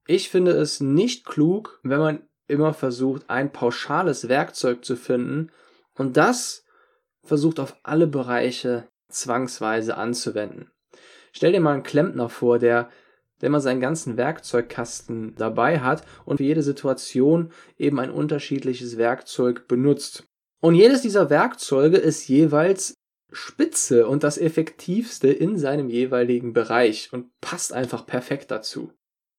ich 0.08 0.30
finde 0.30 0.52
es 0.52 0.80
nicht 0.80 1.26
klug, 1.26 1.80
wenn 1.84 2.00
man 2.00 2.28
immer 2.48 2.74
versucht, 2.74 3.30
ein 3.30 3.52
pauschales 3.52 4.30
Werkzeug 4.30 4.86
zu 4.86 4.96
finden 4.96 5.52
und 5.96 6.18
das 6.18 6.66
versucht 7.24 7.60
auf 7.60 7.76
alle 7.84 8.08
Bereiche 8.08 8.88
zwangsweise 9.10 9.98
anzuwenden. 9.98 10.72
Stell 11.34 11.52
dir 11.52 11.60
mal 11.60 11.74
einen 11.74 11.84
Klempner 11.84 12.30
vor, 12.30 12.58
der 12.58 12.90
der 13.42 13.50
man 13.50 13.62
seinen 13.62 13.82
ganzen 13.82 14.18
Werkzeugkasten 14.18 15.36
dabei 15.36 15.80
hat 15.80 16.04
und 16.26 16.38
für 16.38 16.44
jede 16.44 16.64
Situation 16.64 17.52
eben 17.78 18.00
ein 18.00 18.10
unterschiedliches 18.10 18.98
Werkzeug 18.98 19.68
benutzt. 19.68 20.28
Und 20.60 20.76
jedes 20.76 21.02
dieser 21.02 21.30
Werkzeuge 21.30 21.98
ist 21.98 22.28
jeweils 22.28 22.96
spitze 23.32 24.08
und 24.08 24.24
das 24.24 24.38
effektivste 24.38 25.28
in 25.28 25.58
seinem 25.58 25.90
jeweiligen 25.90 26.54
Bereich 26.54 27.10
und 27.12 27.30
passt 27.42 27.74
einfach 27.74 28.06
perfekt 28.06 28.52
dazu. 28.52 28.92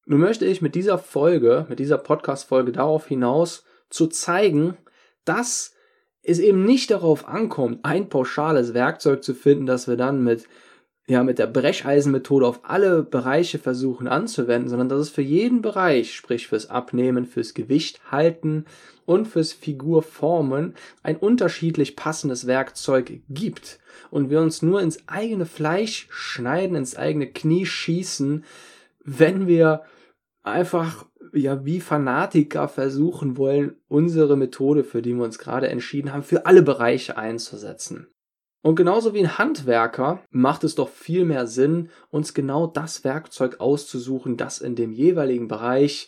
Nun 0.05 0.21
möchte 0.21 0.45
ich 0.45 0.61
mit 0.61 0.75
dieser 0.75 0.97
Folge, 0.97 1.65
mit 1.69 1.79
dieser 1.79 1.97
Podcast-Folge 1.97 2.71
darauf 2.71 3.07
hinaus 3.07 3.63
zu 3.89 4.07
zeigen, 4.07 4.77
dass 5.25 5.73
es 6.21 6.39
eben 6.39 6.65
nicht 6.65 6.91
darauf 6.91 7.27
ankommt, 7.27 7.79
ein 7.83 8.09
pauschales 8.09 8.73
Werkzeug 8.73 9.23
zu 9.23 9.33
finden, 9.33 9.65
das 9.65 9.87
wir 9.87 9.97
dann 9.97 10.23
mit 10.23 10.47
ja, 11.09 11.23
mit 11.23 11.39
der 11.39 11.47
Brecheisenmethode 11.47 12.45
auf 12.45 12.59
alle 12.61 13.01
Bereiche 13.01 13.57
versuchen 13.57 14.07
anzuwenden, 14.07 14.69
sondern 14.69 14.89
dass 14.89 14.99
es 14.99 15.09
für 15.09 15.23
jeden 15.23 15.63
Bereich, 15.63 16.13
sprich 16.13 16.47
fürs 16.47 16.69
Abnehmen, 16.69 17.25
fürs 17.25 17.55
Gewicht 17.55 18.11
halten 18.11 18.65
und 19.05 19.27
fürs 19.27 19.51
Figurformen 19.51 20.75
ein 21.01 21.17
unterschiedlich 21.17 21.95
passendes 21.95 22.45
Werkzeug 22.45 23.21
gibt 23.27 23.79
und 24.11 24.29
wir 24.29 24.39
uns 24.39 24.61
nur 24.61 24.81
ins 24.81 24.99
eigene 25.07 25.47
Fleisch 25.47 26.07
schneiden, 26.11 26.75
ins 26.75 26.95
eigene 26.95 27.25
Knie 27.25 27.65
schießen, 27.65 28.43
wenn 29.03 29.47
wir 29.47 29.81
einfach 30.43 31.07
ja 31.33 31.65
wie 31.65 31.81
Fanatiker 31.81 32.67
versuchen 32.67 33.35
wollen, 33.35 33.77
unsere 33.87 34.37
Methode, 34.37 34.83
für 34.83 35.01
die 35.01 35.15
wir 35.15 35.23
uns 35.23 35.39
gerade 35.39 35.69
entschieden 35.69 36.13
haben, 36.13 36.21
für 36.21 36.45
alle 36.45 36.61
Bereiche 36.61 37.17
einzusetzen. 37.17 38.09
Und 38.61 38.75
genauso 38.75 39.13
wie 39.13 39.19
ein 39.19 39.37
Handwerker 39.37 40.23
macht 40.31 40.63
es 40.63 40.75
doch 40.75 40.89
viel 40.89 41.23
mehr 41.23 41.47
Sinn, 41.47 41.89
uns 42.09 42.33
genau 42.33 42.67
das 42.67 43.03
Werkzeug 43.03 43.59
auszusuchen, 43.59 44.35
das 44.35 44.59
in 44.59 44.75
dem 44.75 44.91
jeweiligen 44.91 45.47
Bereich 45.47 46.07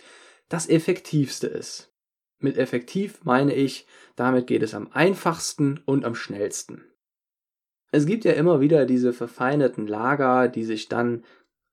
das 0.49 0.67
effektivste 0.67 1.47
ist. 1.47 1.93
Mit 2.39 2.57
effektiv 2.57 3.23
meine 3.23 3.53
ich, 3.53 3.85
damit 4.15 4.47
geht 4.47 4.63
es 4.63 4.73
am 4.73 4.89
einfachsten 4.91 5.79
und 5.85 6.03
am 6.03 6.15
schnellsten. 6.15 6.83
Es 7.91 8.05
gibt 8.05 8.25
ja 8.25 8.33
immer 8.33 8.59
wieder 8.59 8.85
diese 8.85 9.13
verfeinerten 9.13 9.87
Lager, 9.87 10.47
die 10.47 10.63
sich 10.63 10.89
dann 10.89 11.23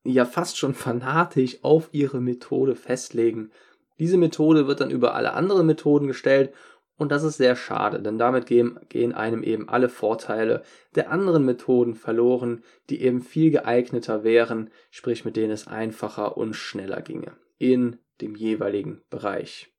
ja 0.04 0.24
fast 0.24 0.58
schon 0.58 0.74
fanatisch 0.74 1.62
auf 1.62 1.88
ihre 1.92 2.20
Methode 2.20 2.76
festlegen. 2.76 3.50
Diese 3.98 4.16
Methode 4.16 4.66
wird 4.68 4.80
dann 4.80 4.90
über 4.90 5.14
alle 5.14 5.32
anderen 5.32 5.66
Methoden 5.66 6.06
gestellt 6.06 6.52
und 6.98 7.12
das 7.12 7.22
ist 7.22 7.36
sehr 7.36 7.56
schade, 7.56 8.02
denn 8.02 8.18
damit 8.18 8.46
gehen, 8.46 8.78
gehen 8.88 9.14
einem 9.14 9.42
eben 9.44 9.68
alle 9.68 9.88
Vorteile 9.88 10.62
der 10.96 11.10
anderen 11.10 11.44
Methoden 11.44 11.94
verloren, 11.94 12.64
die 12.90 13.00
eben 13.02 13.22
viel 13.22 13.52
geeigneter 13.52 14.24
wären, 14.24 14.70
sprich 14.90 15.24
mit 15.24 15.36
denen 15.36 15.52
es 15.52 15.68
einfacher 15.68 16.36
und 16.36 16.54
schneller 16.54 17.00
ginge 17.00 17.36
in 17.56 17.98
dem 18.20 18.34
jeweiligen 18.34 19.02
Bereich. 19.10 19.72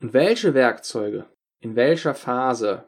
Und 0.00 0.12
welche 0.12 0.52
Werkzeuge 0.52 1.26
in 1.60 1.76
welcher 1.76 2.14
Phase 2.14 2.84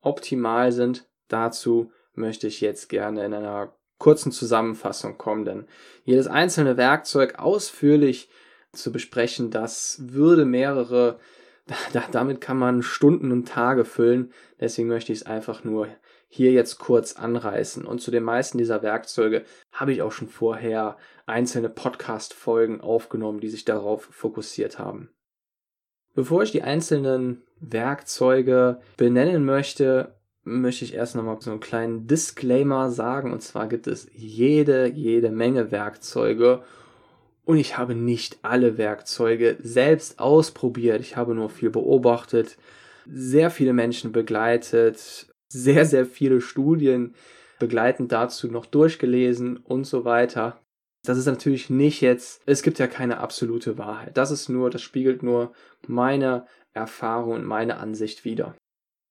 optimal 0.00 0.72
sind, 0.72 1.08
dazu 1.28 1.92
möchte 2.14 2.46
ich 2.46 2.60
jetzt 2.60 2.88
gerne 2.88 3.24
in 3.24 3.34
einer 3.34 3.76
kurzen 3.98 4.32
Zusammenfassung 4.32 5.18
kommen, 5.18 5.44
denn 5.44 5.66
jedes 6.04 6.26
einzelne 6.26 6.76
Werkzeug 6.76 7.38
ausführlich 7.38 8.30
zu 8.72 8.90
besprechen, 8.90 9.50
das 9.50 9.98
würde 10.00 10.44
mehrere 10.44 11.20
da, 11.92 12.04
damit 12.10 12.40
kann 12.40 12.58
man 12.58 12.82
Stunden 12.82 13.32
und 13.32 13.48
Tage 13.48 13.84
füllen. 13.84 14.32
Deswegen 14.60 14.88
möchte 14.88 15.12
ich 15.12 15.20
es 15.20 15.26
einfach 15.26 15.64
nur 15.64 15.88
hier 16.28 16.52
jetzt 16.52 16.78
kurz 16.78 17.14
anreißen. 17.14 17.84
Und 17.84 18.00
zu 18.00 18.10
den 18.10 18.22
meisten 18.22 18.58
dieser 18.58 18.82
Werkzeuge 18.82 19.44
habe 19.72 19.92
ich 19.92 20.02
auch 20.02 20.12
schon 20.12 20.28
vorher 20.28 20.96
einzelne 21.26 21.68
Podcast-Folgen 21.68 22.80
aufgenommen, 22.80 23.40
die 23.40 23.48
sich 23.48 23.64
darauf 23.64 24.04
fokussiert 24.04 24.78
haben. 24.78 25.10
Bevor 26.14 26.42
ich 26.42 26.52
die 26.52 26.62
einzelnen 26.62 27.42
Werkzeuge 27.60 28.80
benennen 28.96 29.44
möchte, 29.44 30.14
möchte 30.42 30.84
ich 30.84 30.94
erst 30.94 31.14
nochmal 31.14 31.40
so 31.40 31.50
einen 31.50 31.60
kleinen 31.60 32.06
Disclaimer 32.06 32.90
sagen. 32.90 33.32
Und 33.32 33.42
zwar 33.42 33.68
gibt 33.68 33.86
es 33.86 34.08
jede, 34.12 34.86
jede 34.86 35.30
Menge 35.30 35.70
Werkzeuge. 35.70 36.62
Und 37.50 37.56
ich 37.56 37.76
habe 37.76 37.96
nicht 37.96 38.38
alle 38.42 38.78
Werkzeuge 38.78 39.56
selbst 39.60 40.20
ausprobiert. 40.20 41.00
Ich 41.00 41.16
habe 41.16 41.34
nur 41.34 41.50
viel 41.50 41.68
beobachtet, 41.68 42.56
sehr 43.06 43.50
viele 43.50 43.72
Menschen 43.72 44.12
begleitet, 44.12 45.26
sehr, 45.48 45.84
sehr 45.84 46.06
viele 46.06 46.40
Studien 46.40 47.12
begleitend 47.58 48.12
dazu 48.12 48.46
noch 48.46 48.66
durchgelesen 48.66 49.56
und 49.56 49.82
so 49.82 50.04
weiter. 50.04 50.60
Das 51.04 51.18
ist 51.18 51.26
natürlich 51.26 51.70
nicht 51.70 52.00
jetzt, 52.00 52.40
es 52.46 52.62
gibt 52.62 52.78
ja 52.78 52.86
keine 52.86 53.18
absolute 53.18 53.78
Wahrheit. 53.78 54.16
Das 54.16 54.30
ist 54.30 54.48
nur, 54.48 54.70
das 54.70 54.82
spiegelt 54.82 55.24
nur 55.24 55.52
meine 55.88 56.46
Erfahrung 56.72 57.32
und 57.32 57.44
meine 57.44 57.78
Ansicht 57.78 58.24
wider. 58.24 58.54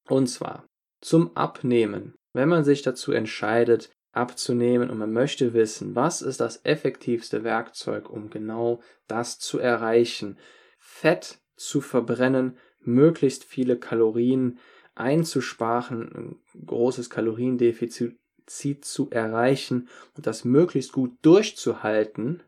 Und 0.08 0.27
zwar 0.27 0.65
zum 1.01 1.36
Abnehmen. 1.36 2.15
Wenn 2.34 2.48
man 2.48 2.63
sich 2.63 2.84
dazu 2.84 3.12
entscheidet, 3.12 3.91
abzunehmen 4.11 4.89
und 4.89 4.97
man 4.97 5.13
möchte 5.13 5.53
wissen, 5.53 5.95
was 5.95 6.21
ist 6.21 6.39
das 6.39 6.65
effektivste 6.65 7.43
Werkzeug, 7.43 8.09
um 8.09 8.29
genau 8.29 8.81
das 9.07 9.39
zu 9.39 9.59
erreichen, 9.59 10.37
Fett 10.77 11.39
zu 11.55 11.81
verbrennen, 11.81 12.57
möglichst 12.81 13.43
viele 13.43 13.77
Kalorien 13.77 14.59
einzusparen, 14.95 16.11
ein 16.55 16.65
großes 16.65 17.09
Kaloriendefizit 17.09 18.17
zu 18.85 19.09
erreichen 19.11 19.87
und 20.15 20.27
das 20.27 20.43
möglichst 20.43 20.91
gut 20.91 21.17
durchzuhalten. 21.21 22.43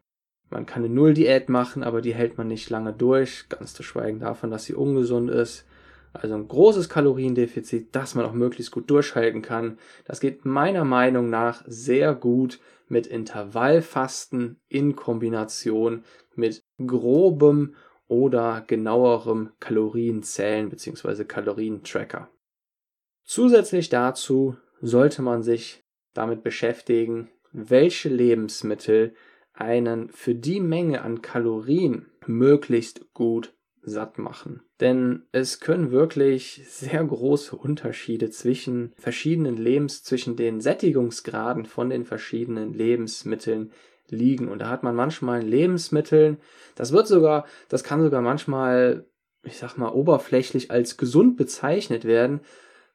Man 0.50 0.66
kann 0.66 0.84
eine 0.84 0.94
Null-Diät 0.94 1.48
machen, 1.48 1.84
aber 1.84 2.02
die 2.02 2.14
hält 2.14 2.38
man 2.38 2.48
nicht 2.48 2.70
lange 2.70 2.92
durch, 2.92 3.48
ganz 3.48 3.74
zu 3.74 3.84
schweigen 3.84 4.20
davon, 4.20 4.52
dass 4.52 4.66
sie 4.66 4.74
ungesund 4.74 5.30
ist. 5.30 5.66
Also 6.14 6.36
ein 6.36 6.48
großes 6.48 6.90
Kaloriendefizit, 6.90 7.96
das 7.96 8.16
man 8.16 8.26
auch 8.26 8.34
möglichst 8.34 8.72
gut 8.72 8.90
durchhalten 8.90 9.42
kann. 9.42 9.78
Das 10.06 10.20
geht 10.20 10.46
meiner 10.46 10.84
Meinung 10.84 11.30
nach 11.30 11.64
sehr 11.68 12.14
gut 12.14 12.60
mit 12.88 13.08
Intervallfasten 13.08 14.60
in 14.68 14.96
Kombination 14.96 16.04
mit 16.36 16.64
grobem 16.86 17.76
oder 18.08 18.64
genauerem 18.68 19.52
Kalorienzählen 19.62 20.70
bzw. 20.70 21.24
Kalorientracker. 21.24 22.30
Zusätzlich 23.24 23.88
dazu 23.88 24.58
sollte 24.82 25.22
man 25.22 25.44
sich 25.44 25.86
damit 26.14 26.44
beschäftigen, 26.44 27.30
welche 27.54 28.10
Lebensmittel 28.10 29.14
einen 29.54 30.10
für 30.10 30.36
die 30.36 30.60
Menge 30.60 31.02
an 31.04 31.22
Kalorien 31.22 32.12
möglichst 32.26 33.14
gut 33.14 33.54
satt 33.84 34.18
machen. 34.18 34.62
Denn 34.80 35.24
es 35.32 35.60
können 35.60 35.92
wirklich 35.92 36.62
sehr 36.68 37.04
große 37.04 37.56
Unterschiede 37.56 38.30
zwischen 38.30 38.94
verschiedenen 38.98 39.58
Lebens, 39.58 40.04
zwischen 40.04 40.36
den 40.36 40.62
Sättigungsgraden 40.62 41.66
von 41.66 41.90
den 41.90 42.06
verschiedenen 42.06 42.74
Lebensmitteln 42.74 43.72
liegen. 44.08 44.50
Und 44.50 44.60
da 44.60 44.70
hat 44.70 44.84
man 44.84 44.96
manchmal 44.96 45.42
Lebensmitteln, 45.42 46.38
das 46.76 46.92
wird 46.92 47.08
sogar, 47.08 47.46
das 47.70 47.84
kann 47.84 48.02
sogar 48.04 48.22
manchmal, 48.22 49.06
ich 49.44 49.58
sag 49.58 49.78
mal, 49.78 49.90
oberflächlich 49.90 50.70
als 50.70 50.98
gesund 50.98 51.38
bezeichnet 51.38 52.06
werden, 52.06 52.42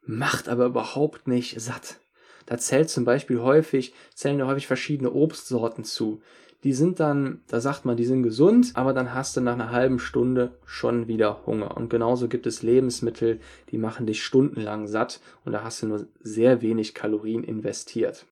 macht 0.02 0.48
aber 0.48 0.66
überhaupt 0.66 1.26
nicht 1.26 1.60
satt. 1.60 1.98
Da 2.46 2.58
zählt 2.58 2.88
zum 2.88 3.04
Beispiel 3.04 3.40
häufig, 3.40 3.92
zählen 4.14 4.46
häufig 4.46 4.68
verschiedene 4.68 5.10
Obstsorten 5.10 5.82
zu 5.82 6.22
die 6.66 6.72
sind 6.72 6.98
dann, 6.98 7.42
da 7.46 7.60
sagt 7.60 7.84
man, 7.84 7.96
die 7.96 8.04
sind 8.04 8.24
gesund, 8.24 8.72
aber 8.74 8.92
dann 8.92 9.14
hast 9.14 9.36
du 9.36 9.40
nach 9.40 9.52
einer 9.52 9.70
halben 9.70 10.00
Stunde 10.00 10.58
schon 10.64 11.06
wieder 11.06 11.46
Hunger. 11.46 11.76
Und 11.76 11.90
genauso 11.90 12.26
gibt 12.26 12.44
es 12.44 12.64
Lebensmittel, 12.64 13.38
die 13.70 13.78
machen 13.78 14.04
dich 14.04 14.24
stundenlang 14.24 14.88
satt 14.88 15.20
und 15.44 15.52
da 15.52 15.62
hast 15.62 15.82
du 15.82 15.86
nur 15.86 16.08
sehr 16.18 16.62
wenig 16.62 16.92
Kalorien 16.92 17.44
investiert. 17.44 18.26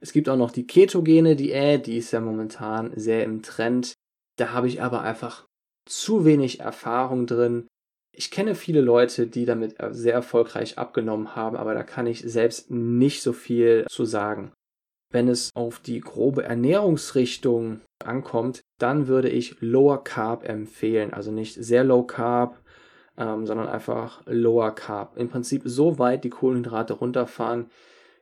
Es 0.00 0.14
gibt 0.14 0.30
auch 0.30 0.38
noch 0.38 0.50
die 0.50 0.66
ketogene 0.66 1.36
Diät, 1.36 1.86
die 1.86 1.98
ist 1.98 2.10
ja 2.10 2.20
momentan 2.20 2.90
sehr 2.96 3.22
im 3.22 3.42
Trend. 3.42 3.92
Da 4.36 4.54
habe 4.54 4.66
ich 4.66 4.82
aber 4.82 5.02
einfach 5.02 5.46
zu 5.84 6.24
wenig 6.24 6.60
Erfahrung 6.60 7.26
drin. 7.26 7.66
Ich 8.12 8.30
kenne 8.30 8.54
viele 8.54 8.80
Leute, 8.80 9.26
die 9.26 9.44
damit 9.44 9.76
sehr 9.90 10.14
erfolgreich 10.14 10.78
abgenommen 10.78 11.36
haben, 11.36 11.58
aber 11.58 11.74
da 11.74 11.82
kann 11.82 12.06
ich 12.06 12.20
selbst 12.20 12.70
nicht 12.70 13.20
so 13.20 13.34
viel 13.34 13.84
zu 13.90 14.06
sagen. 14.06 14.52
Wenn 15.14 15.28
es 15.28 15.52
auf 15.54 15.78
die 15.78 16.00
grobe 16.00 16.42
Ernährungsrichtung 16.42 17.82
ankommt, 18.04 18.62
dann 18.80 19.06
würde 19.06 19.28
ich 19.28 19.60
Lower 19.60 20.02
Carb 20.02 20.42
empfehlen. 20.42 21.12
Also 21.12 21.30
nicht 21.30 21.54
sehr 21.54 21.84
Low 21.84 22.02
Carb, 22.02 22.60
ähm, 23.16 23.46
sondern 23.46 23.68
einfach 23.68 24.22
Lower 24.26 24.74
Carb. 24.74 25.16
Im 25.16 25.28
Prinzip 25.28 25.62
so 25.66 26.00
weit 26.00 26.24
die 26.24 26.30
Kohlenhydrate 26.30 26.94
runterfahren, 26.94 27.70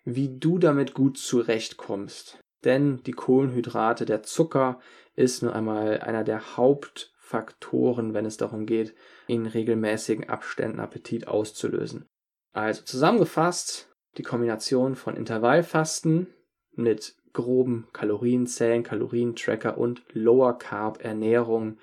wie 0.04 0.38
du 0.38 0.58
damit 0.58 0.92
gut 0.92 1.16
zurechtkommst. 1.16 2.38
Denn 2.62 3.02
die 3.04 3.12
Kohlenhydrate, 3.12 4.04
der 4.04 4.22
Zucker 4.22 4.78
ist 5.16 5.42
nun 5.42 5.50
einmal 5.50 6.00
einer 6.00 6.24
der 6.24 6.58
Hauptfaktoren, 6.58 8.12
wenn 8.12 8.26
es 8.26 8.36
darum 8.36 8.66
geht, 8.66 8.94
in 9.28 9.46
regelmäßigen 9.46 10.28
Abständen 10.28 10.78
Appetit 10.78 11.26
auszulösen. 11.26 12.04
Also 12.52 12.82
zusammengefasst, 12.82 13.90
die 14.18 14.22
Kombination 14.22 14.94
von 14.94 15.16
Intervallfasten, 15.16 16.26
mit 16.74 17.14
groben 17.32 17.86
Kalorienzählen, 17.92 18.82
Kalorientracker 18.82 19.78
und 19.78 20.02
Lower 20.12 20.58
Carb 20.58 21.04
Ernährung, 21.04 21.78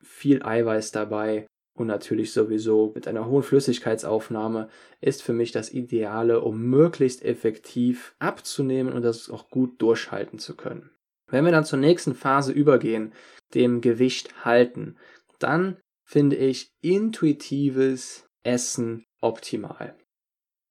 viel 0.00 0.42
Eiweiß 0.42 0.92
dabei 0.92 1.46
und 1.74 1.86
natürlich 1.86 2.32
sowieso 2.32 2.92
mit 2.94 3.08
einer 3.08 3.26
hohen 3.26 3.42
Flüssigkeitsaufnahme 3.42 4.68
ist 5.00 5.22
für 5.22 5.32
mich 5.32 5.52
das 5.52 5.72
Ideale, 5.72 6.40
um 6.40 6.62
möglichst 6.62 7.24
effektiv 7.24 8.14
abzunehmen 8.18 8.92
und 8.92 9.02
das 9.02 9.30
auch 9.30 9.48
gut 9.48 9.80
durchhalten 9.80 10.38
zu 10.38 10.54
können. 10.54 10.90
Wenn 11.28 11.44
wir 11.44 11.52
dann 11.52 11.64
zur 11.64 11.78
nächsten 11.78 12.14
Phase 12.14 12.52
übergehen, 12.52 13.12
dem 13.54 13.80
Gewicht 13.80 14.44
halten, 14.44 14.96
dann 15.38 15.78
finde 16.04 16.36
ich 16.36 16.68
intuitives 16.82 18.26
Essen 18.42 19.04
optimal. 19.20 19.96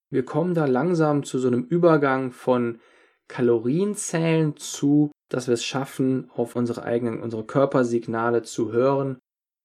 Wir 0.08 0.24
kommen 0.24 0.54
da 0.54 0.66
langsam 0.66 1.24
zu 1.24 1.38
so 1.38 1.48
einem 1.48 1.64
Übergang 1.64 2.30
von 2.30 2.80
Kalorienzählen 3.32 4.58
zu, 4.58 5.10
dass 5.30 5.46
wir 5.46 5.54
es 5.54 5.64
schaffen, 5.64 6.30
auf 6.34 6.54
unsere 6.54 6.82
eigenen, 6.82 7.22
unsere 7.22 7.44
Körpersignale 7.44 8.42
zu 8.42 8.72
hören 8.72 9.16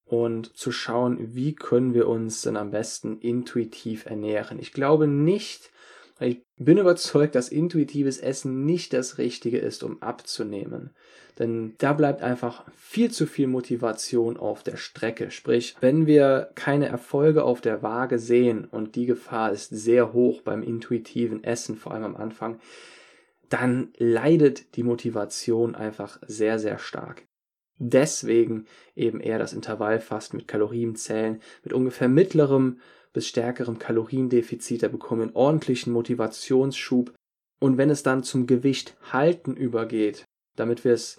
und 0.06 0.56
zu 0.56 0.72
schauen, 0.72 1.34
wie 1.34 1.54
können 1.54 1.92
wir 1.92 2.08
uns 2.08 2.40
denn 2.40 2.56
am 2.56 2.70
besten 2.70 3.18
intuitiv 3.18 4.06
ernähren. 4.06 4.58
Ich 4.58 4.72
glaube 4.72 5.06
nicht, 5.06 5.70
ich 6.18 6.42
bin 6.56 6.78
überzeugt, 6.78 7.34
dass 7.34 7.50
intuitives 7.50 8.16
Essen 8.16 8.64
nicht 8.64 8.94
das 8.94 9.18
Richtige 9.18 9.58
ist, 9.58 9.82
um 9.82 10.00
abzunehmen. 10.00 10.94
Denn 11.38 11.74
da 11.76 11.92
bleibt 11.92 12.22
einfach 12.22 12.64
viel 12.74 13.10
zu 13.10 13.26
viel 13.26 13.48
Motivation 13.48 14.38
auf 14.38 14.62
der 14.62 14.78
Strecke. 14.78 15.30
Sprich, 15.30 15.76
wenn 15.80 16.06
wir 16.06 16.52
keine 16.54 16.88
Erfolge 16.88 17.44
auf 17.44 17.60
der 17.60 17.82
Waage 17.82 18.18
sehen 18.18 18.64
und 18.64 18.96
die 18.96 19.04
Gefahr 19.04 19.52
ist 19.52 19.68
sehr 19.68 20.14
hoch 20.14 20.40
beim 20.40 20.62
intuitiven 20.62 21.44
Essen, 21.44 21.76
vor 21.76 21.92
allem 21.92 22.04
am 22.04 22.16
Anfang, 22.16 22.58
dann 23.48 23.92
leidet 23.96 24.76
die 24.76 24.82
Motivation 24.82 25.74
einfach 25.74 26.18
sehr, 26.26 26.58
sehr 26.58 26.78
stark. 26.78 27.26
Deswegen 27.78 28.66
eben 28.96 29.20
eher 29.20 29.38
das 29.38 29.52
Intervallfasten 29.52 30.36
mit 30.36 30.48
Kalorienzählen, 30.48 31.40
mit 31.62 31.72
ungefähr 31.72 32.08
mittlerem 32.08 32.80
bis 33.12 33.28
stärkerem 33.28 33.78
Kaloriendefizit, 33.78 34.82
da 34.82 34.88
bekommen 34.88 35.20
wir 35.20 35.26
einen 35.26 35.36
ordentlichen 35.36 35.92
Motivationsschub. 35.92 37.14
Und 37.60 37.78
wenn 37.78 37.90
es 37.90 38.02
dann 38.02 38.22
zum 38.22 38.46
Gewicht 38.46 38.96
halten 39.12 39.56
übergeht, 39.56 40.24
damit 40.56 40.84
wir 40.84 40.92
es, 40.92 41.18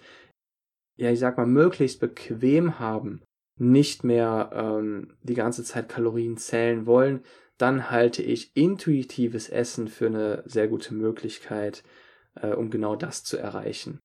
ja, 0.98 1.12
ich 1.12 1.20
sag 1.20 1.38
mal, 1.38 1.48
möglichst 1.48 2.00
bequem 2.00 2.80
haben, 2.80 3.22
nicht 3.58 4.04
mehr 4.04 4.52
ähm, 4.54 5.18
die 5.24 5.34
ganze 5.34 5.64
Zeit 5.64 5.90
Kalorien 5.90 6.38
zählen 6.38 6.86
wollen, 6.86 7.24
dann 7.58 7.90
halte 7.90 8.24
ich 8.24 8.52
intuitives 8.56 9.50
Essen 9.50 9.90
für 9.90 10.08
eine 10.08 10.44
sehr 10.46 10.70
gute 10.70 10.94
Möglichkeit, 10.94 11.84
äh, 12.42 12.54
um 12.54 12.70
genau 12.70 12.96
das 12.96 13.24
zu 13.24 13.38
erreichen. 13.38 14.00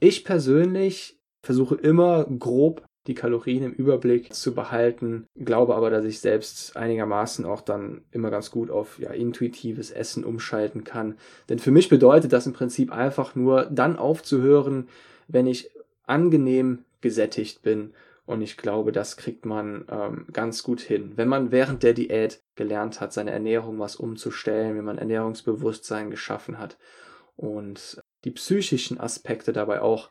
Ich 0.00 0.24
persönlich 0.24 1.20
versuche 1.42 1.74
immer 1.74 2.24
grob 2.24 2.84
die 3.06 3.14
Kalorien 3.14 3.64
im 3.64 3.72
Überblick 3.72 4.34
zu 4.34 4.54
behalten, 4.54 5.26
glaube 5.34 5.74
aber, 5.74 5.90
dass 5.90 6.04
ich 6.04 6.20
selbst 6.20 6.76
einigermaßen 6.76 7.44
auch 7.46 7.62
dann 7.62 8.02
immer 8.10 8.30
ganz 8.30 8.50
gut 8.50 8.70
auf 8.70 8.98
ja, 8.98 9.10
intuitives 9.10 9.90
Essen 9.90 10.24
umschalten 10.24 10.84
kann. 10.84 11.16
Denn 11.48 11.58
für 11.58 11.70
mich 11.70 11.88
bedeutet 11.88 12.32
das 12.32 12.46
im 12.46 12.52
Prinzip 12.52 12.92
einfach 12.92 13.34
nur 13.34 13.64
dann 13.64 13.96
aufzuhören, 13.96 14.88
wenn 15.28 15.46
ich 15.46 15.70
angenehm 16.06 16.84
gesättigt 17.00 17.62
bin. 17.62 17.94
Und 18.26 18.42
ich 18.42 18.56
glaube, 18.56 18.92
das 18.92 19.16
kriegt 19.16 19.44
man 19.46 19.86
ähm, 19.90 20.26
ganz 20.32 20.62
gut 20.62 20.80
hin. 20.80 21.12
Wenn 21.16 21.26
man 21.26 21.50
während 21.50 21.82
der 21.82 21.94
Diät 21.94 22.42
gelernt 22.54 23.00
hat, 23.00 23.12
seine 23.12 23.30
Ernährung 23.32 23.78
was 23.78 23.96
umzustellen, 23.96 24.76
wenn 24.76 24.84
man 24.84 24.98
Ernährungsbewusstsein 24.98 26.10
geschaffen 26.10 26.58
hat 26.58 26.76
und 27.40 28.00
die 28.24 28.30
psychischen 28.30 29.00
Aspekte 29.00 29.52
dabei 29.52 29.80
auch 29.80 30.10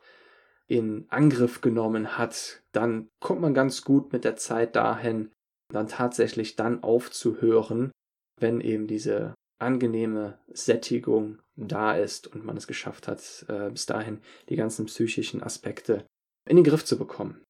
in 0.67 1.05
Angriff 1.09 1.61
genommen 1.61 2.17
hat, 2.17 2.61
dann 2.71 3.09
kommt 3.19 3.41
man 3.41 3.53
ganz 3.53 3.83
gut 3.83 4.11
mit 4.13 4.23
der 4.23 4.35
Zeit 4.35 4.75
dahin, 4.75 5.31
dann 5.71 5.87
tatsächlich 5.87 6.55
dann 6.55 6.83
aufzuhören, 6.83 7.91
wenn 8.39 8.61
eben 8.61 8.87
diese 8.87 9.35
angenehme 9.59 10.39
Sättigung 10.47 11.39
da 11.55 11.95
ist 11.95 12.27
und 12.27 12.45
man 12.45 12.57
es 12.57 12.65
geschafft 12.65 13.07
hat, 13.07 13.45
äh, 13.47 13.69
bis 13.69 13.85
dahin 13.85 14.21
die 14.47 14.55
ganzen 14.55 14.85
psychischen 14.85 15.43
Aspekte 15.43 16.05
in 16.47 16.55
den 16.55 16.65
Griff 16.65 16.85
zu 16.85 16.97
bekommen. 16.97 17.43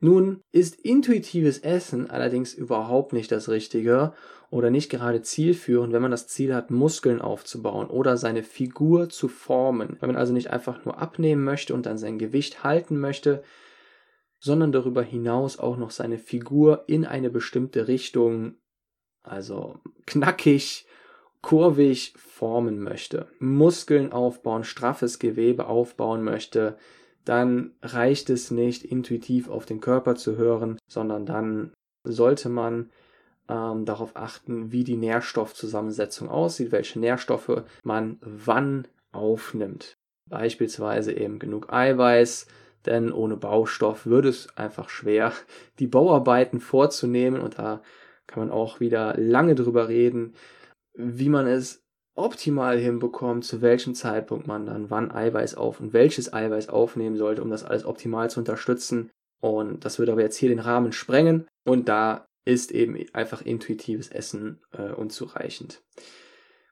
Nun 0.00 0.42
ist 0.52 0.76
intuitives 0.76 1.58
Essen 1.58 2.08
allerdings 2.08 2.54
überhaupt 2.54 3.12
nicht 3.12 3.32
das 3.32 3.48
Richtige 3.48 4.12
oder 4.50 4.70
nicht 4.70 4.90
gerade 4.90 5.22
zielführend, 5.22 5.92
wenn 5.92 6.02
man 6.02 6.12
das 6.12 6.28
Ziel 6.28 6.54
hat, 6.54 6.70
Muskeln 6.70 7.20
aufzubauen 7.20 7.88
oder 7.88 8.16
seine 8.16 8.44
Figur 8.44 9.08
zu 9.08 9.28
formen. 9.28 9.96
Wenn 10.00 10.08
man 10.08 10.16
also 10.16 10.32
nicht 10.32 10.50
einfach 10.50 10.84
nur 10.84 10.98
abnehmen 10.98 11.42
möchte 11.42 11.74
und 11.74 11.84
dann 11.84 11.98
sein 11.98 12.18
Gewicht 12.18 12.62
halten 12.62 12.98
möchte, 12.98 13.42
sondern 14.38 14.70
darüber 14.70 15.02
hinaus 15.02 15.58
auch 15.58 15.76
noch 15.76 15.90
seine 15.90 16.18
Figur 16.18 16.84
in 16.86 17.04
eine 17.04 17.28
bestimmte 17.28 17.88
Richtung, 17.88 18.54
also 19.22 19.80
knackig, 20.06 20.86
kurvig 21.42 22.14
formen 22.16 22.80
möchte, 22.80 23.26
Muskeln 23.40 24.12
aufbauen, 24.12 24.62
straffes 24.62 25.18
Gewebe 25.18 25.66
aufbauen 25.66 26.22
möchte, 26.22 26.78
dann 27.28 27.72
reicht 27.82 28.30
es 28.30 28.50
nicht, 28.50 28.84
intuitiv 28.84 29.50
auf 29.50 29.66
den 29.66 29.80
Körper 29.80 30.14
zu 30.14 30.36
hören, 30.36 30.78
sondern 30.88 31.26
dann 31.26 31.74
sollte 32.02 32.48
man 32.48 32.88
ähm, 33.50 33.84
darauf 33.84 34.16
achten, 34.16 34.72
wie 34.72 34.82
die 34.82 34.96
Nährstoffzusammensetzung 34.96 36.30
aussieht, 36.30 36.72
welche 36.72 36.98
Nährstoffe 36.98 37.64
man 37.84 38.16
wann 38.22 38.88
aufnimmt. 39.12 39.94
Beispielsweise 40.30 41.12
eben 41.12 41.38
genug 41.38 41.70
Eiweiß, 41.70 42.46
denn 42.86 43.12
ohne 43.12 43.36
Baustoff 43.36 44.06
würde 44.06 44.30
es 44.30 44.56
einfach 44.56 44.88
schwer, 44.88 45.32
die 45.78 45.86
Bauarbeiten 45.86 46.60
vorzunehmen 46.60 47.42
und 47.42 47.58
da 47.58 47.82
kann 48.26 48.40
man 48.40 48.50
auch 48.50 48.80
wieder 48.80 49.14
lange 49.18 49.54
drüber 49.54 49.88
reden, 49.88 50.34
wie 50.94 51.28
man 51.28 51.46
es 51.46 51.82
optimal 52.18 52.78
hinbekommt, 52.78 53.44
zu 53.44 53.62
welchem 53.62 53.94
Zeitpunkt 53.94 54.46
man 54.46 54.66
dann 54.66 54.90
wann 54.90 55.10
Eiweiß 55.10 55.54
auf 55.54 55.80
und 55.80 55.92
welches 55.92 56.32
Eiweiß 56.32 56.68
aufnehmen 56.68 57.16
sollte, 57.16 57.42
um 57.42 57.50
das 57.50 57.64
alles 57.64 57.84
optimal 57.84 58.28
zu 58.30 58.40
unterstützen. 58.40 59.10
Und 59.40 59.84
das 59.84 59.98
würde 59.98 60.12
aber 60.12 60.22
jetzt 60.22 60.36
hier 60.36 60.48
den 60.48 60.58
Rahmen 60.58 60.92
sprengen 60.92 61.46
und 61.64 61.88
da 61.88 62.26
ist 62.44 62.72
eben 62.72 62.98
einfach 63.12 63.42
intuitives 63.42 64.08
Essen 64.08 64.60
äh, 64.72 64.90
unzureichend. 64.90 65.82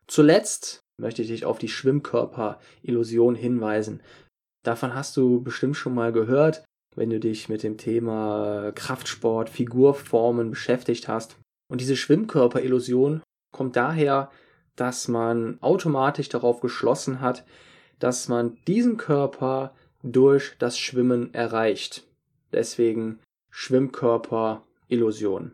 Zuletzt 0.06 0.80
möchte 0.98 1.22
ich 1.22 1.28
dich 1.28 1.44
auf 1.44 1.58
die 1.58 1.68
Schwimmkörper-Illusion 1.68 3.34
hinweisen. 3.34 4.02
Davon 4.64 4.94
hast 4.94 5.16
du 5.16 5.42
bestimmt 5.42 5.76
schon 5.76 5.94
mal 5.94 6.12
gehört, 6.12 6.64
wenn 6.96 7.10
du 7.10 7.20
dich 7.20 7.48
mit 7.48 7.62
dem 7.62 7.76
Thema 7.76 8.72
Kraftsport, 8.74 9.50
Figurformen 9.50 10.50
beschäftigt 10.50 11.08
hast. 11.08 11.36
Und 11.70 11.80
diese 11.80 11.96
Schwimmkörper-Illusion 11.96 13.22
kommt 13.52 13.76
daher, 13.76 14.30
dass 14.76 15.08
man 15.08 15.58
automatisch 15.60 16.28
darauf 16.28 16.60
geschlossen 16.60 17.20
hat, 17.20 17.44
dass 17.98 18.28
man 18.28 18.58
diesen 18.66 18.96
Körper 18.96 19.74
durch 20.02 20.56
das 20.58 20.78
Schwimmen 20.78 21.32
erreicht. 21.34 22.06
Deswegen 22.52 23.18
Schwimmkörper-Illusion. 23.50 25.52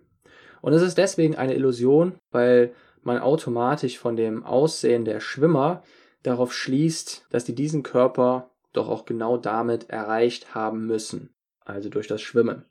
Und 0.60 0.72
es 0.72 0.82
ist 0.82 0.98
deswegen 0.98 1.36
eine 1.36 1.54
Illusion, 1.54 2.14
weil 2.30 2.74
man 3.02 3.18
automatisch 3.18 3.98
von 3.98 4.16
dem 4.16 4.44
Aussehen 4.44 5.04
der 5.04 5.20
Schwimmer 5.20 5.82
darauf 6.22 6.52
schließt, 6.52 7.26
dass 7.30 7.44
die 7.44 7.54
diesen 7.54 7.82
Körper 7.82 8.50
doch 8.72 8.88
auch 8.88 9.04
genau 9.04 9.36
damit 9.36 9.90
erreicht 9.90 10.54
haben 10.54 10.86
müssen, 10.86 11.30
also 11.64 11.88
durch 11.88 12.06
das 12.06 12.22
Schwimmen. 12.22 12.64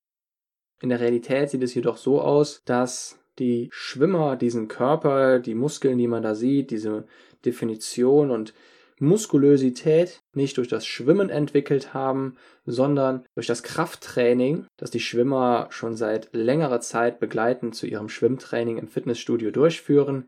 In 0.81 0.89
der 0.89 0.99
Realität 0.99 1.49
sieht 1.49 1.63
es 1.63 1.75
jedoch 1.75 1.97
so 1.97 2.21
aus, 2.21 2.63
dass 2.65 3.19
die 3.39 3.69
Schwimmer 3.71 4.35
diesen 4.35 4.67
Körper, 4.67 5.39
die 5.39 5.55
Muskeln, 5.55 5.97
die 5.97 6.07
man 6.07 6.23
da 6.23 6.35
sieht, 6.35 6.71
diese 6.71 7.05
Definition 7.45 8.31
und 8.31 8.53
Muskulösität 8.99 10.21
nicht 10.33 10.57
durch 10.57 10.67
das 10.67 10.85
Schwimmen 10.85 11.29
entwickelt 11.29 11.93
haben, 11.93 12.35
sondern 12.65 13.25
durch 13.33 13.47
das 13.47 13.63
Krafttraining, 13.63 14.67
das 14.77 14.91
die 14.91 14.99
Schwimmer 14.99 15.67
schon 15.71 15.95
seit 15.95 16.29
längerer 16.33 16.81
Zeit 16.81 17.19
begleitend 17.19 17.75
zu 17.75 17.87
ihrem 17.87 18.09
Schwimmtraining 18.09 18.77
im 18.77 18.87
Fitnessstudio 18.87 19.49
durchführen, 19.49 20.27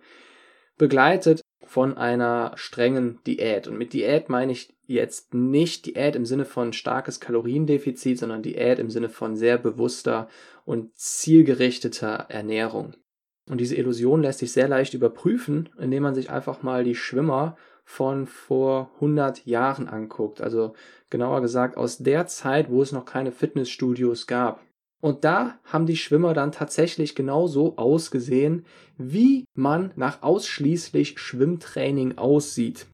begleitet 0.77 1.41
von 1.65 1.97
einer 1.97 2.53
strengen 2.55 3.19
Diät. 3.25 3.67
Und 3.67 3.77
mit 3.77 3.93
Diät 3.93 4.29
meine 4.29 4.51
ich 4.51 4.73
jetzt 4.85 5.33
nicht 5.33 5.85
Diät 5.85 6.15
im 6.15 6.25
Sinne 6.25 6.45
von 6.45 6.73
starkes 6.73 7.19
Kaloriendefizit, 7.19 8.19
sondern 8.19 8.43
Diät 8.43 8.79
im 8.79 8.89
Sinne 8.89 9.09
von 9.09 9.35
sehr 9.35 9.57
bewusster 9.57 10.27
und 10.65 10.95
zielgerichteter 10.97 12.25
Ernährung. 12.29 12.93
Und 13.49 13.59
diese 13.59 13.75
Illusion 13.75 14.21
lässt 14.21 14.39
sich 14.39 14.53
sehr 14.53 14.67
leicht 14.67 14.93
überprüfen, 14.93 15.69
indem 15.77 16.03
man 16.03 16.15
sich 16.15 16.29
einfach 16.29 16.63
mal 16.63 16.83
die 16.83 16.95
Schwimmer 16.95 17.57
von 17.83 18.27
vor 18.27 18.91
100 18.95 19.45
Jahren 19.45 19.89
anguckt. 19.89 20.41
Also 20.41 20.73
genauer 21.09 21.41
gesagt 21.41 21.75
aus 21.75 21.97
der 21.97 22.27
Zeit, 22.27 22.69
wo 22.69 22.81
es 22.81 22.93
noch 22.93 23.05
keine 23.05 23.31
Fitnessstudios 23.31 24.27
gab. 24.27 24.61
Und 25.03 25.25
da 25.25 25.59
haben 25.65 25.85
die 25.85 25.97
Schwimmer 25.97 26.33
dann 26.33 26.53
tatsächlich 26.53 27.13
genauso 27.13 27.75
ausgesehen, 27.75 28.65
wie 28.97 29.43
man 29.53 29.91
nach 29.97 30.21
ausschließlich 30.21 31.19
Schwimmtraining 31.19 32.17
aussieht. 32.17 32.87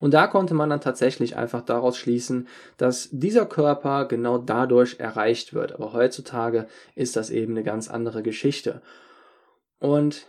Und 0.00 0.14
da 0.14 0.28
konnte 0.28 0.54
man 0.54 0.70
dann 0.70 0.80
tatsächlich 0.80 1.34
einfach 1.34 1.62
daraus 1.62 1.96
schließen, 1.96 2.46
dass 2.76 3.08
dieser 3.10 3.44
Körper 3.44 4.06
genau 4.06 4.38
dadurch 4.38 5.00
erreicht 5.00 5.52
wird. 5.52 5.72
Aber 5.72 5.92
heutzutage 5.92 6.68
ist 6.94 7.16
das 7.16 7.28
eben 7.28 7.54
eine 7.54 7.64
ganz 7.64 7.88
andere 7.88 8.22
Geschichte. 8.22 8.80
Und 9.80 10.28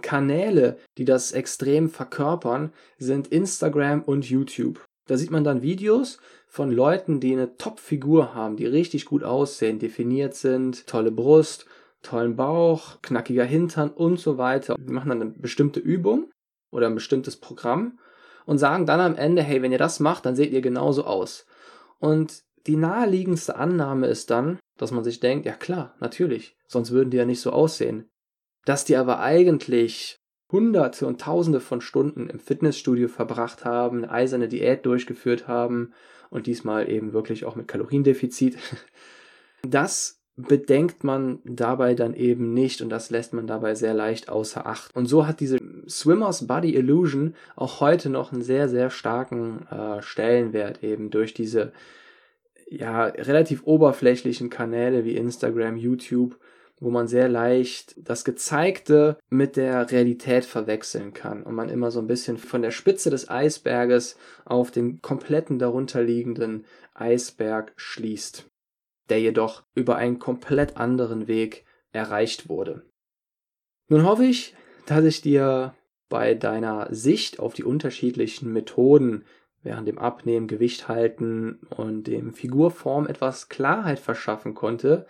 Kanäle, 0.00 0.78
die 0.96 1.04
das 1.04 1.32
extrem 1.32 1.90
verkörpern, 1.90 2.72
sind 2.96 3.28
Instagram 3.28 4.00
und 4.00 4.30
YouTube. 4.30 4.82
Da 5.06 5.16
sieht 5.16 5.30
man 5.30 5.44
dann 5.44 5.62
Videos 5.62 6.18
von 6.46 6.70
Leuten, 6.70 7.18
die 7.18 7.32
eine 7.32 7.56
Top-Figur 7.56 8.34
haben, 8.34 8.56
die 8.56 8.66
richtig 8.66 9.06
gut 9.06 9.24
aussehen, 9.24 9.78
definiert 9.78 10.34
sind, 10.34 10.86
tolle 10.86 11.10
Brust, 11.10 11.66
tollen 12.02 12.36
Bauch, 12.36 13.00
knackiger 13.02 13.44
Hintern 13.44 13.90
und 13.90 14.18
so 14.20 14.38
weiter. 14.38 14.76
Die 14.78 14.92
machen 14.92 15.08
dann 15.08 15.22
eine 15.22 15.30
bestimmte 15.30 15.80
Übung 15.80 16.30
oder 16.70 16.86
ein 16.86 16.94
bestimmtes 16.94 17.36
Programm 17.36 17.98
und 18.44 18.58
sagen 18.58 18.86
dann 18.86 19.00
am 19.00 19.16
Ende, 19.16 19.42
hey, 19.42 19.62
wenn 19.62 19.72
ihr 19.72 19.78
das 19.78 20.00
macht, 20.00 20.26
dann 20.26 20.36
seht 20.36 20.52
ihr 20.52 20.60
genauso 20.60 21.04
aus. 21.04 21.46
Und 21.98 22.42
die 22.66 22.76
naheliegendste 22.76 23.56
Annahme 23.56 24.06
ist 24.06 24.30
dann, 24.30 24.58
dass 24.76 24.90
man 24.90 25.04
sich 25.04 25.20
denkt, 25.20 25.46
ja 25.46 25.52
klar, 25.52 25.94
natürlich, 26.00 26.56
sonst 26.66 26.90
würden 26.90 27.10
die 27.10 27.16
ja 27.16 27.24
nicht 27.24 27.40
so 27.40 27.50
aussehen. 27.50 28.08
Dass 28.64 28.84
die 28.84 28.96
aber 28.96 29.20
eigentlich 29.20 30.21
Hunderte 30.52 31.06
und 31.06 31.20
Tausende 31.20 31.60
von 31.60 31.80
Stunden 31.80 32.28
im 32.28 32.38
Fitnessstudio 32.38 33.08
verbracht 33.08 33.64
haben, 33.64 34.04
eine 34.04 34.12
eiserne 34.12 34.48
Diät 34.48 34.86
durchgeführt 34.86 35.48
haben 35.48 35.92
und 36.30 36.46
diesmal 36.46 36.88
eben 36.90 37.12
wirklich 37.12 37.44
auch 37.44 37.56
mit 37.56 37.68
Kaloriendefizit. 37.68 38.56
Das 39.64 40.20
bedenkt 40.34 41.04
man 41.04 41.38
dabei 41.44 41.94
dann 41.94 42.14
eben 42.14 42.52
nicht 42.52 42.80
und 42.80 42.88
das 42.88 43.10
lässt 43.10 43.32
man 43.32 43.46
dabei 43.46 43.74
sehr 43.74 43.94
leicht 43.94 44.28
außer 44.28 44.66
Acht. 44.66 44.94
Und 44.96 45.06
so 45.06 45.26
hat 45.26 45.38
diese 45.40 45.58
Swimmers 45.88 46.46
Body 46.46 46.74
Illusion 46.74 47.34
auch 47.54 47.80
heute 47.80 48.10
noch 48.10 48.32
einen 48.32 48.42
sehr, 48.42 48.68
sehr 48.68 48.90
starken 48.90 49.66
äh, 49.68 50.02
Stellenwert 50.02 50.82
eben 50.82 51.10
durch 51.10 51.34
diese 51.34 51.72
ja 52.68 53.04
relativ 53.04 53.62
oberflächlichen 53.64 54.48
Kanäle 54.48 55.04
wie 55.04 55.16
Instagram, 55.16 55.76
YouTube, 55.76 56.38
wo 56.82 56.90
man 56.90 57.06
sehr 57.06 57.28
leicht 57.28 57.94
das 57.96 58.24
Gezeigte 58.24 59.18
mit 59.30 59.56
der 59.56 59.90
Realität 59.90 60.44
verwechseln 60.44 61.12
kann 61.12 61.42
und 61.42 61.54
man 61.54 61.68
immer 61.68 61.90
so 61.90 62.00
ein 62.00 62.06
bisschen 62.06 62.38
von 62.38 62.62
der 62.62 62.72
Spitze 62.72 63.10
des 63.10 63.28
Eisberges 63.28 64.16
auf 64.44 64.70
den 64.70 65.00
kompletten 65.00 65.58
darunterliegenden 65.58 66.64
Eisberg 66.94 67.72
schließt 67.76 68.46
der 69.08 69.20
jedoch 69.20 69.62
über 69.74 69.96
einen 69.96 70.18
komplett 70.18 70.76
anderen 70.76 71.28
Weg 71.28 71.64
erreicht 71.92 72.48
wurde. 72.48 72.86
Nun 73.88 74.04
hoffe 74.04 74.24
ich, 74.24 74.54
dass 74.86 75.04
ich 75.04 75.20
dir 75.20 75.74
bei 76.08 76.34
deiner 76.34 76.88
Sicht 76.94 77.38
auf 77.38 77.54
die 77.54 77.64
unterschiedlichen 77.64 78.52
Methoden 78.52 79.24
während 79.62 79.86
dem 79.86 79.98
Abnehmen, 79.98 80.48
Gewicht 80.48 80.88
halten 80.88 81.60
und 81.70 82.06
dem 82.06 82.32
Figurform 82.32 83.06
etwas 83.06 83.48
Klarheit 83.48 83.98
verschaffen 83.98 84.54
konnte. 84.54 85.06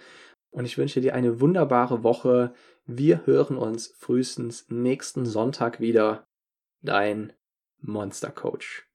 Und 0.52 0.66
ich 0.66 0.78
wünsche 0.78 1.00
dir 1.00 1.14
eine 1.14 1.40
wunderbare 1.40 2.04
Woche. 2.04 2.52
Wir 2.84 3.26
hören 3.26 3.56
uns 3.56 3.88
frühestens 3.98 4.66
nächsten 4.68 5.24
Sonntag 5.24 5.80
wieder. 5.80 6.28
Dein 6.82 7.32
Monster 7.80 8.30
Coach. 8.30 8.91